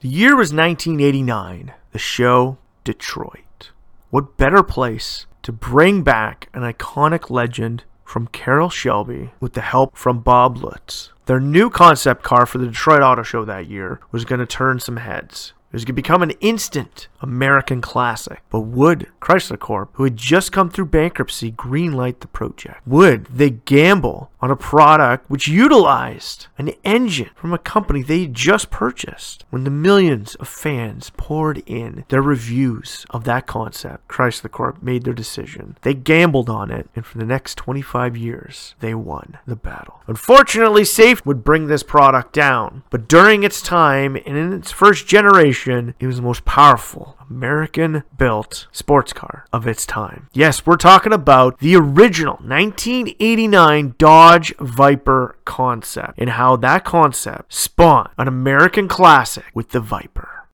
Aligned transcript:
The 0.00 0.08
year 0.08 0.36
was 0.36 0.54
1989. 0.54 1.72
The 1.90 1.98
show, 1.98 2.58
Detroit. 2.84 3.72
What 4.10 4.36
better 4.36 4.62
place 4.62 5.26
to 5.42 5.50
bring 5.50 6.04
back 6.04 6.48
an 6.54 6.62
iconic 6.62 7.30
legend 7.30 7.82
from 8.04 8.28
Carroll 8.28 8.70
Shelby 8.70 9.32
with 9.40 9.54
the 9.54 9.60
help 9.60 9.96
from 9.96 10.20
Bob 10.20 10.58
Lutz? 10.58 11.10
Their 11.26 11.40
new 11.40 11.68
concept 11.68 12.22
car 12.22 12.46
for 12.46 12.58
the 12.58 12.68
Detroit 12.68 13.02
Auto 13.02 13.24
Show 13.24 13.44
that 13.44 13.66
year 13.66 13.98
was 14.12 14.24
going 14.24 14.38
to 14.38 14.46
turn 14.46 14.78
some 14.78 14.98
heads. 14.98 15.52
It 15.70 15.74
was 15.74 15.84
going 15.84 15.96
to 15.96 16.02
become 16.02 16.22
an 16.22 16.30
instant 16.40 17.08
American 17.20 17.82
classic. 17.82 18.42
But 18.48 18.60
would 18.60 19.08
Chrysler 19.20 19.58
Corp, 19.58 19.90
who 19.94 20.04
had 20.04 20.16
just 20.16 20.50
come 20.50 20.70
through 20.70 20.86
bankruptcy, 20.86 21.52
greenlight 21.52 22.20
the 22.20 22.26
project? 22.26 22.86
Would 22.86 23.26
they 23.26 23.50
gamble 23.50 24.30
on 24.40 24.50
a 24.50 24.56
product 24.56 25.28
which 25.28 25.46
utilized 25.46 26.46
an 26.56 26.68
engine 26.84 27.30
from 27.34 27.52
a 27.52 27.58
company 27.58 28.02
they 28.02 28.22
had 28.22 28.32
just 28.32 28.70
purchased? 28.70 29.44
When 29.50 29.64
the 29.64 29.70
millions 29.70 30.36
of 30.36 30.48
fans 30.48 31.10
poured 31.18 31.62
in 31.66 32.06
their 32.08 32.22
reviews 32.22 33.04
of 33.10 33.24
that 33.24 33.46
concept, 33.46 34.08
Chrysler 34.08 34.50
Corp 34.50 34.82
made 34.82 35.04
their 35.04 35.12
decision. 35.12 35.76
They 35.82 35.92
gambled 35.92 36.48
on 36.48 36.70
it, 36.70 36.88
and 36.96 37.04
for 37.04 37.18
the 37.18 37.26
next 37.26 37.56
25 37.56 38.16
years, 38.16 38.74
they 38.80 38.94
won 38.94 39.36
the 39.46 39.56
battle. 39.56 40.00
Unfortunately, 40.06 40.84
Safe 40.84 41.26
would 41.26 41.44
bring 41.44 41.66
this 41.66 41.82
product 41.82 42.32
down, 42.32 42.84
but 42.88 43.06
during 43.06 43.42
its 43.42 43.60
time 43.60 44.16
and 44.16 44.36
in 44.36 44.54
its 44.54 44.72
first 44.72 45.06
generation, 45.06 45.57
it 45.66 46.06
was 46.06 46.16
the 46.16 46.22
most 46.22 46.44
powerful 46.44 47.16
American 47.28 48.04
built 48.16 48.68
sports 48.70 49.12
car 49.12 49.44
of 49.52 49.66
its 49.66 49.84
time. 49.84 50.28
Yes, 50.32 50.64
we're 50.64 50.76
talking 50.76 51.12
about 51.12 51.58
the 51.58 51.74
original 51.76 52.34
1989 52.34 53.94
Dodge 53.98 54.54
Viper 54.58 55.36
concept 55.44 56.14
and 56.18 56.30
how 56.30 56.56
that 56.56 56.84
concept 56.84 57.52
spawned 57.52 58.10
an 58.18 58.28
American 58.28 58.88
classic 58.88 59.44
with 59.52 59.70
the 59.70 59.80
Viper. 59.80 60.44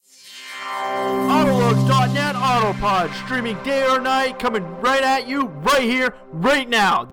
Autoloads.net 1.05 2.35
Autopod 2.35 3.15
streaming 3.25 3.63
day 3.63 3.87
or 3.87 4.01
night, 4.01 4.39
coming 4.39 4.65
right 4.81 5.03
at 5.03 5.29
you 5.29 5.47
right 5.47 5.83
here, 5.83 6.15
right 6.33 6.69
now. 6.69 7.13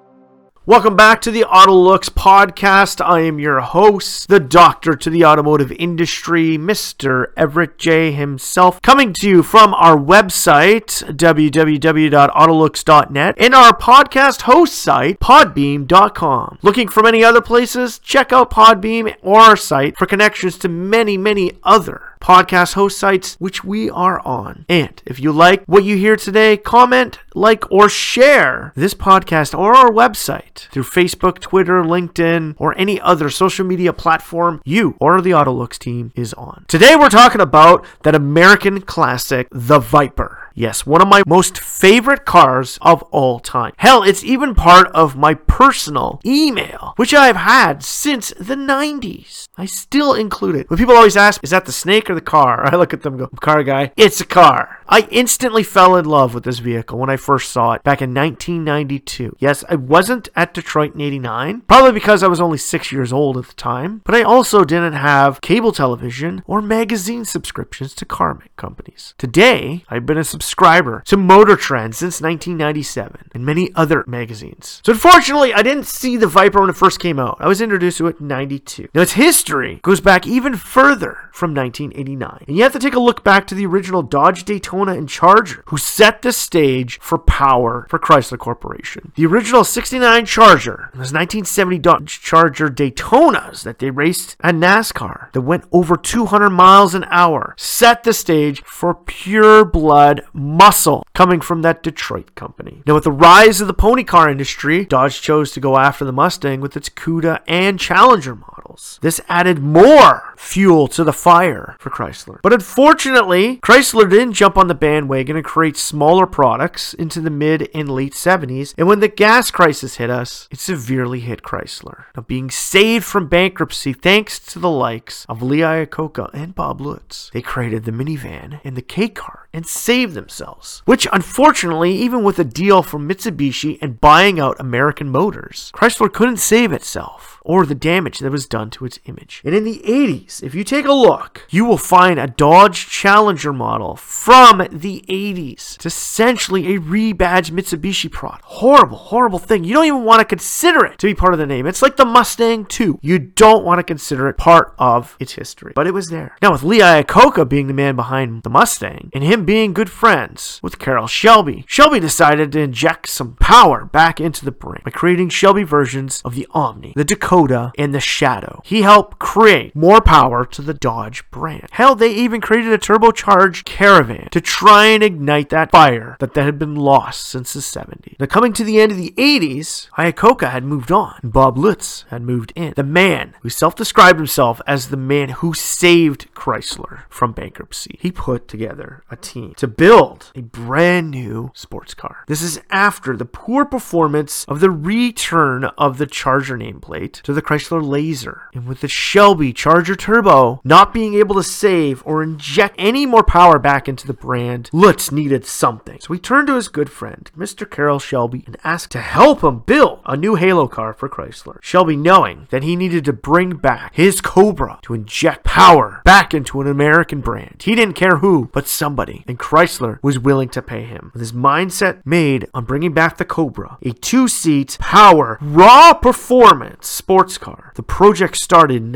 Welcome 0.68 0.96
back 0.96 1.22
to 1.22 1.32
the 1.32 1.42
Autolooks 1.42 2.12
podcast. 2.12 3.04
I 3.04 3.22
am 3.22 3.40
your 3.40 3.62
host, 3.62 4.28
the 4.28 4.40
doctor 4.40 4.94
to 4.94 5.10
the 5.10 5.26
automotive 5.26 5.72
industry, 5.72 6.56
Mr. 6.56 7.32
Everett 7.36 7.80
J 7.80 8.12
himself, 8.12 8.80
coming 8.84 9.12
to 9.14 9.28
you 9.28 9.42
from 9.42 9.74
our 9.74 9.98
website, 9.98 11.04
www.autolooks.net, 11.18 13.36
and 13.40 13.56
our 13.56 13.76
podcast 13.76 14.44
host 14.44 14.76
site, 14.76 15.20
podbean.com. 15.20 16.60
Looking 16.62 16.90
for 16.90 17.02
many 17.02 17.24
other 17.24 17.42
places? 17.42 17.98
Check 17.98 18.32
out 18.32 18.52
Podbean 18.52 19.16
or 19.24 19.40
our 19.40 19.58
site 19.58 19.98
for 19.98 20.06
connections 20.06 20.60
to 20.60 20.70
many, 20.70 21.18
many 21.18 21.54
other 21.64 22.12
podcast 22.22 22.74
host 22.74 23.00
sites 23.00 23.36
which 23.40 23.64
we 23.64 23.90
are 23.90 24.20
on. 24.20 24.64
And 24.70 25.02
if 25.06 25.20
you 25.20 25.32
like 25.32 25.64
what 25.66 25.84
you 25.84 25.98
hear 25.98 26.16
today, 26.16 26.56
comment, 26.56 27.18
like, 27.34 27.70
or 27.72 27.90
share 27.90 28.74
this 28.76 28.94
podcast 28.94 29.58
or 29.58 29.76
our 29.76 29.90
website 29.90 30.68
through 30.70 30.84
Facebook, 30.84 31.40
Twitter, 31.40 31.84
LinkedIn, 31.84 32.56
or 32.58 32.78
any 32.78 33.00
other 33.00 33.30
social 33.30 33.66
media 33.66 33.94
platform 33.94 34.62
you 34.66 34.96
or 35.00 35.22
the 35.22 35.32
Autolooks 35.32 35.78
team 35.78 36.12
is 36.16 36.34
on. 36.34 36.66
Today 36.68 36.96
we're 36.96 37.10
talking 37.10 37.42
about 37.42 37.86
that 38.04 38.16
American 38.16 38.82
classic, 38.82 39.48
the 39.52 39.80
Viper. 39.80 40.42
Yes, 40.54 40.86
one 40.86 41.02
of 41.02 41.08
my 41.08 41.24
most 41.26 41.58
favorite 41.58 42.26
cars 42.26 42.78
of 42.82 43.04
all 43.04 43.40
time. 43.40 43.74
Hell, 43.78 44.04
it's 44.04 44.24
even 44.24 44.54
part 44.54 44.88
of 44.88 45.16
my 45.16 45.34
personal 45.34 46.20
email, 46.26 46.94
which 46.98 47.14
I've 47.14 47.38
had 47.38 47.84
since 47.84 48.34
the 48.38 48.56
90s. 48.56 49.48
I 49.58 49.66
still 49.66 50.14
include 50.14 50.56
it. 50.56 50.70
When 50.70 50.78
people 50.78 50.96
always 50.96 51.16
ask, 51.16 51.42
is 51.44 51.52
that 51.52 51.66
the 51.66 51.72
snake 51.72 52.10
or 52.10 52.16
the 52.16 52.22
car? 52.22 52.66
I 52.72 52.76
look 52.76 52.94
at 52.94 53.02
them 53.02 53.18
go, 53.18 53.28
car 53.28 53.64
guy, 53.64 53.92
it's 53.96 54.20
a 54.20 54.26
car. 54.26 54.80
I 54.94 55.08
instantly 55.10 55.64
fell 55.64 55.96
in 55.96 56.04
love 56.04 56.34
with 56.34 56.44
this 56.44 56.60
vehicle 56.60 57.00
when 57.00 57.10
I 57.10 57.16
first 57.16 57.50
saw 57.50 57.72
it 57.72 57.82
back 57.82 58.02
in 58.02 58.14
1992. 58.14 59.38
Yes, 59.40 59.64
I 59.70 59.76
wasn't 59.76 60.28
at 60.36 60.54
Detroit 60.54 60.96
in 60.96 61.00
89, 61.00 61.62
probably 61.62 61.94
because 61.94 62.24
I 62.24 62.28
was 62.28 62.42
only 62.42 62.58
six 62.58 62.92
years 62.92 63.14
old 63.14 63.38
at 63.38 63.46
the 63.46 63.54
time, 63.54 64.02
but 64.04 64.16
I 64.16 64.22
also 64.22 64.66
didn't 64.66 64.92
have 64.92 65.40
cable 65.40 65.72
television 65.72 66.44
or 66.46 66.62
magazine 66.62 67.24
subscriptions 67.24 67.94
to 67.96 68.06
car 68.06 68.38
companies. 68.58 69.16
Today, 69.18 69.86
I've 69.88 70.06
been 70.06 70.18
a 70.18 70.26
subscriber 70.26 71.04
to 71.06 71.16
Motor 71.16 71.56
Trend 71.56 71.96
since 71.96 72.20
1997 72.20 73.30
and 73.34 73.46
many 73.46 73.72
other 73.76 74.04
magazines. 74.08 74.82
So 74.86 74.92
unfortunately, 74.92 75.54
I 75.54 75.62
didn't 75.62 75.86
see 75.86 76.18
the 76.18 76.28
Viper 76.28 76.60
when 76.60 76.70
it 76.70 76.76
first 76.76 77.00
came 77.00 77.18
out. 77.18 77.38
I 77.40 77.48
was 77.48 77.62
introduced 77.62 78.00
to 78.00 78.08
it 78.08 78.20
in 78.20 78.28
92. 78.28 78.90
Now 78.94 79.04
its 79.04 79.14
history 79.14 79.80
goes 79.84 80.02
back 80.02 80.28
even 80.28 80.58
further 80.58 81.30
from 81.32 81.56
1989. 81.56 82.44
And 82.46 82.58
you 82.58 82.64
have 82.64 82.74
to 82.74 82.80
take 82.80 82.94
a 82.94 83.00
look 83.00 83.24
back 83.24 83.48
to 83.48 83.56
the 83.56 83.66
original 83.66 84.04
Dodge 84.04 84.44
Daytona 84.44 84.81
and 84.90 85.10
Charger, 85.10 85.64
who 85.68 85.78
set 85.78 86.22
the 86.22 86.32
stage 86.32 87.00
for 87.00 87.18
power 87.18 87.88
for 87.90 88.00
Chrysler 88.00 88.38
Corporation. 88.38 89.12
The 89.16 89.26
original 89.26 89.64
69 89.64 90.26
Charger 90.26 90.90
was 90.94 91.14
1970 91.14 91.80
Dodge 91.80 92.22
Charger 92.22 92.70
Daytonas 92.70 93.64
that 93.64 93.80
they 93.80 93.90
raced 93.90 94.38
at 94.42 94.56
NASCAR 94.56 95.32
that 95.34 95.42
went 95.42 95.66
over 95.72 95.98
200 95.98 96.50
miles 96.50 96.94
an 96.94 97.06
hour, 97.10 97.56
set 97.58 98.04
the 98.04 98.14
stage 98.14 98.62
for 98.64 98.94
pure 98.94 99.66
blood 99.66 100.22
muscle 100.34 101.06
coming 101.14 101.42
from 101.42 101.62
that 101.62 101.84
Detroit 101.84 102.36
company. 102.36 102.82
Now, 102.86 102.96
with 102.96 103.04
the 103.04 103.12
rise 103.12 103.62
of 103.62 103.68
the 103.68 103.74
pony 103.74 104.04
car 104.04 104.30
industry, 104.30 104.86
Dodge 104.86 105.22
chose 105.22 105.52
to 105.52 105.60
go 105.60 105.78
after 105.78 106.06
the 106.06 106.12
Mustang 106.12 106.62
with 106.62 106.76
its 106.78 106.90
CUDA 106.90 107.42
and 107.48 107.80
Challenger 107.80 108.36
models. 108.36 109.00
This 109.02 109.22
added 109.28 109.60
more 109.60 110.31
fuel 110.42 110.88
to 110.88 111.04
the 111.04 111.14
fire 111.14 111.76
for 111.80 111.90
Chrysler. 111.90 112.40
But 112.42 112.54
unfortunately, 112.54 113.58
Chrysler 113.58 114.10
didn't 114.10 114.34
jump 114.34 114.58
on 114.58 114.68
the 114.68 114.76
bandwagon 114.76 115.36
and 115.36 115.46
create 115.46 115.78
smaller 115.78 116.26
products 116.26 116.94
into 116.94 117.22
the 117.22 117.30
mid 117.30 117.70
and 117.74 117.88
late 117.88 118.14
70s, 118.14 118.74
and 118.78 118.88
when 118.88 119.00
the 119.00 119.08
gas 119.08 119.52
crisis 119.52 119.96
hit 119.96 120.10
us, 120.10 120.48
it 120.52 120.60
severely 120.60 121.20
hit 121.20 121.44
Chrysler. 121.44 122.06
Now, 122.16 122.24
being 122.24 122.50
saved 122.50 123.06
from 123.06 123.28
bankruptcy 123.28 123.94
thanks 123.94 124.40
to 124.40 124.60
the 124.60 124.70
likes 124.70 125.26
of 125.30 125.42
Lee 125.42 125.60
Iacocca 125.60 126.30
and 126.34 126.56
Bob 126.56 126.82
Lutz, 126.82 127.30
they 127.34 127.42
created 127.42 127.86
the 127.86 127.92
minivan 127.92 128.60
and 128.64 128.76
the 128.76 128.82
K 128.82 129.08
car 129.08 129.48
and 129.54 129.66
saved 129.66 130.14
themselves. 130.14 130.82
Which, 130.86 131.08
unfortunately, 131.14 131.94
even 131.94 132.24
with 132.24 132.40
a 132.40 132.44
deal 132.44 132.82
from 132.82 133.08
Mitsubishi 133.08 133.78
and 133.82 134.02
buying 134.02 134.40
out 134.40 134.60
American 134.60 135.10
Motors, 135.10 135.72
Chrysler 135.76 136.12
couldn't 136.12 136.38
save 136.38 136.72
itself 136.72 137.40
or 137.44 137.66
the 137.66 137.76
damage 137.76 138.20
that 138.20 138.32
was 138.32 138.48
done 138.48 138.70
to 138.72 138.86
its 138.86 139.00
image. 139.06 139.42
And 139.44 139.56
in 139.56 139.64
the 139.64 139.82
80s, 139.86 140.31
if 140.40 140.56
you 140.56 140.64
take 140.64 140.86
a 140.86 140.94
look, 140.94 141.46
you 141.50 141.66
will 141.66 141.78
find 141.78 142.18
a 142.20 142.28
Dodge 142.28 142.88
Challenger 142.88 143.52
model 143.52 143.96
from 143.98 144.60
the 144.72 145.04
80s. 145.10 145.76
It's 145.76 145.86
essentially 145.86 146.74
a 146.76 146.80
rebadged 146.80 147.52
Mitsubishi 147.52 148.10
product. 148.10 148.46
Horrible, 148.46 148.98
horrible 148.98 149.40
thing. 149.40 149.64
You 149.64 149.74
don't 149.74 149.86
even 149.86 150.04
want 150.04 150.20
to 150.20 150.26
consider 150.26 150.86
it 150.86 150.98
to 151.00 151.08
be 151.08 151.14
part 151.14 151.34
of 151.34 151.40
the 151.40 151.46
name. 151.46 151.68
It's 151.68 151.82
like 151.82 151.98
the 151.98 152.06
Mustang 152.06 152.66
2. 152.66 153.00
You 153.02 153.20
don't 153.20 153.66
want 153.66 153.80
to 153.80 153.84
consider 153.84 154.30
it 154.30 154.38
part 154.38 154.74
of 154.80 155.18
its 155.20 155.34
history, 155.34 155.74
but 155.76 155.88
it 155.88 155.94
was 155.94 156.10
there. 156.10 156.38
Now, 156.42 156.52
with 156.52 156.64
Lee 156.64 156.80
Iacocca 156.80 157.50
being 157.50 157.68
the 157.68 157.74
man 157.74 157.96
behind 157.96 158.44
the 158.44 158.50
Mustang 158.50 159.10
and 159.14 159.24
him 159.24 159.44
being 159.44 159.74
good 159.74 159.90
friends 159.90 160.60
with 160.64 160.80
Carroll 160.80 161.08
Shelby, 161.08 161.66
Shelby 161.68 162.00
decided 162.00 162.52
to 162.52 162.60
inject 162.60 163.10
some 163.10 163.36
power 163.36 163.86
back 163.86 164.22
into 164.22 164.46
the 164.46 164.52
brain 164.52 164.82
by 164.86 164.92
creating 164.92 165.30
Shelby 165.30 165.64
versions 165.64 166.22
of 166.24 166.36
the 166.36 166.48
Omni, 166.52 166.94
the 166.96 167.04
Dakota 167.04 167.72
and 167.78 167.94
the 167.94 168.00
Shadow. 168.00 168.62
He 168.64 168.84
helped 168.84 169.20
create 169.20 169.76
more 169.76 170.00
power 170.02 170.21
to 170.22 170.62
the 170.62 170.74
Dodge 170.74 171.30
brand. 171.32 171.68
Hell, 171.72 171.96
they 171.96 172.14
even 172.14 172.42
created 172.42 172.72
a 172.72 172.78
turbocharged 172.78 173.66
Caravan 173.66 174.30
to 174.32 174.40
try 174.40 174.86
and 174.86 175.02
ignite 175.02 175.50
that 175.50 175.72
fire 175.72 176.16
that, 176.20 176.36
that 176.36 176.44
had 176.44 176.60
been 176.60 176.76
lost 176.76 177.26
since 177.26 177.54
the 177.54 177.60
70s. 177.60 178.20
Now, 178.20 178.28
coming 178.28 178.54
to 178.54 178.64
the 178.64 178.80
end 178.80 178.92
of 178.92 179.00
the 179.00 179.14
80s, 179.18 179.90
Iacocca 179.98 180.52
had 180.52 180.64
moved 180.64 180.92
on, 180.92 181.20
and 181.24 181.34
Bob 181.34 181.58
Lutz 181.58 182.06
had 182.10 182.22
moved 182.22 182.54
in. 182.56 182.74
The 182.76 182.84
man 182.84 183.34
who 183.42 183.50
self 183.50 183.76
described 183.76 184.20
himself 184.20 184.62
as 184.68 184.90
the 184.90 184.98
man 184.98 185.30
who 185.30 185.56
saved 185.56 186.32
Chrysler 186.36 187.04
from 187.10 187.32
bankruptcy. 187.32 187.98
He 188.00 188.12
put 188.12 188.48
together 188.48 189.04
a 189.10 189.16
team 189.16 189.56
to 189.56 189.68
build 189.68 190.32
a 190.36 190.42
brand 190.42 191.10
new 191.10 191.52
sports 191.56 191.96
car. 191.96 192.24
This 192.28 192.44
is 192.44 192.62
after 192.70 193.18
the 193.18 193.26
poor 193.26 193.66
performance 193.66 194.46
of 194.46 194.60
the 194.60 194.70
return 194.70 195.66
of 195.78 195.98
the 195.98 196.06
Charger 196.06 196.58
nameplate 196.58 197.14
to 197.24 197.34
the 197.34 197.42
Chrysler 197.42 197.84
Laser. 197.84 198.44
And 198.54 198.68
with 198.68 198.82
the 198.82 198.88
Shelby 198.88 199.52
Charger 199.54 199.96
Turbo 200.12 200.60
not 200.66 200.94
being 200.94 201.14
able 201.14 201.36
to 201.36 201.42
save 201.42 202.04
or 202.06 202.22
inject 202.22 202.76
any 202.78 203.06
more 203.06 203.24
power 203.24 203.58
back 203.58 203.88
into 203.88 204.06
the 204.06 204.12
brand, 204.12 204.70
Lutz 204.74 205.10
needed 205.10 205.46
something. 205.46 206.02
So 206.02 206.12
he 206.12 206.20
turned 206.20 206.48
to 206.48 206.56
his 206.56 206.68
good 206.68 206.90
friend, 206.90 207.32
Mr. 207.38 207.70
Carroll 207.70 207.98
Shelby, 207.98 208.44
and 208.46 208.58
asked 208.62 208.92
to 208.92 209.00
help 209.00 209.42
him 209.42 209.60
build 209.60 210.02
a 210.06 210.18
new 210.18 210.36
Halo 210.36 210.68
car 210.68 210.92
for 210.92 211.08
Chrysler. 211.08 211.64
Shelby, 211.64 211.96
knowing 211.96 212.48
that 212.50 212.64
he 212.64 212.76
needed 212.76 213.06
to 213.06 213.14
bring 213.14 213.52
back 213.56 213.96
his 213.96 214.20
Cobra 214.20 214.80
to 214.82 214.94
inject 214.94 215.46
power 215.46 216.02
back 216.04 216.34
into 216.34 216.60
an 216.60 216.68
American 216.68 217.22
brand. 217.22 217.62
He 217.64 217.74
didn't 217.74 217.96
care 217.96 218.18
who, 218.18 218.50
but 218.52 218.68
somebody, 218.68 219.24
and 219.30 219.40
Chrysler 219.40 219.98
was 220.04 220.20
willing 220.20 220.50
to 220.50 220.62
pay 220.62 220.84
him. 220.84 221.12
With 221.14 221.22
his 221.22 221.32
mindset 221.32 222.02
made 222.04 222.50
on 222.54 222.66
bringing 222.66 222.92
back 222.92 223.16
the 223.16 223.24
Cobra, 223.24 223.78
a 223.82 223.92
two 223.94 224.28
seat, 224.28 224.76
power, 224.82 225.38
raw 225.40 225.94
performance 225.94 226.90
sports 226.90 227.38
car, 227.38 227.72
the 227.76 227.84
project 227.84 228.36
started 228.36 228.82
in 228.82 228.92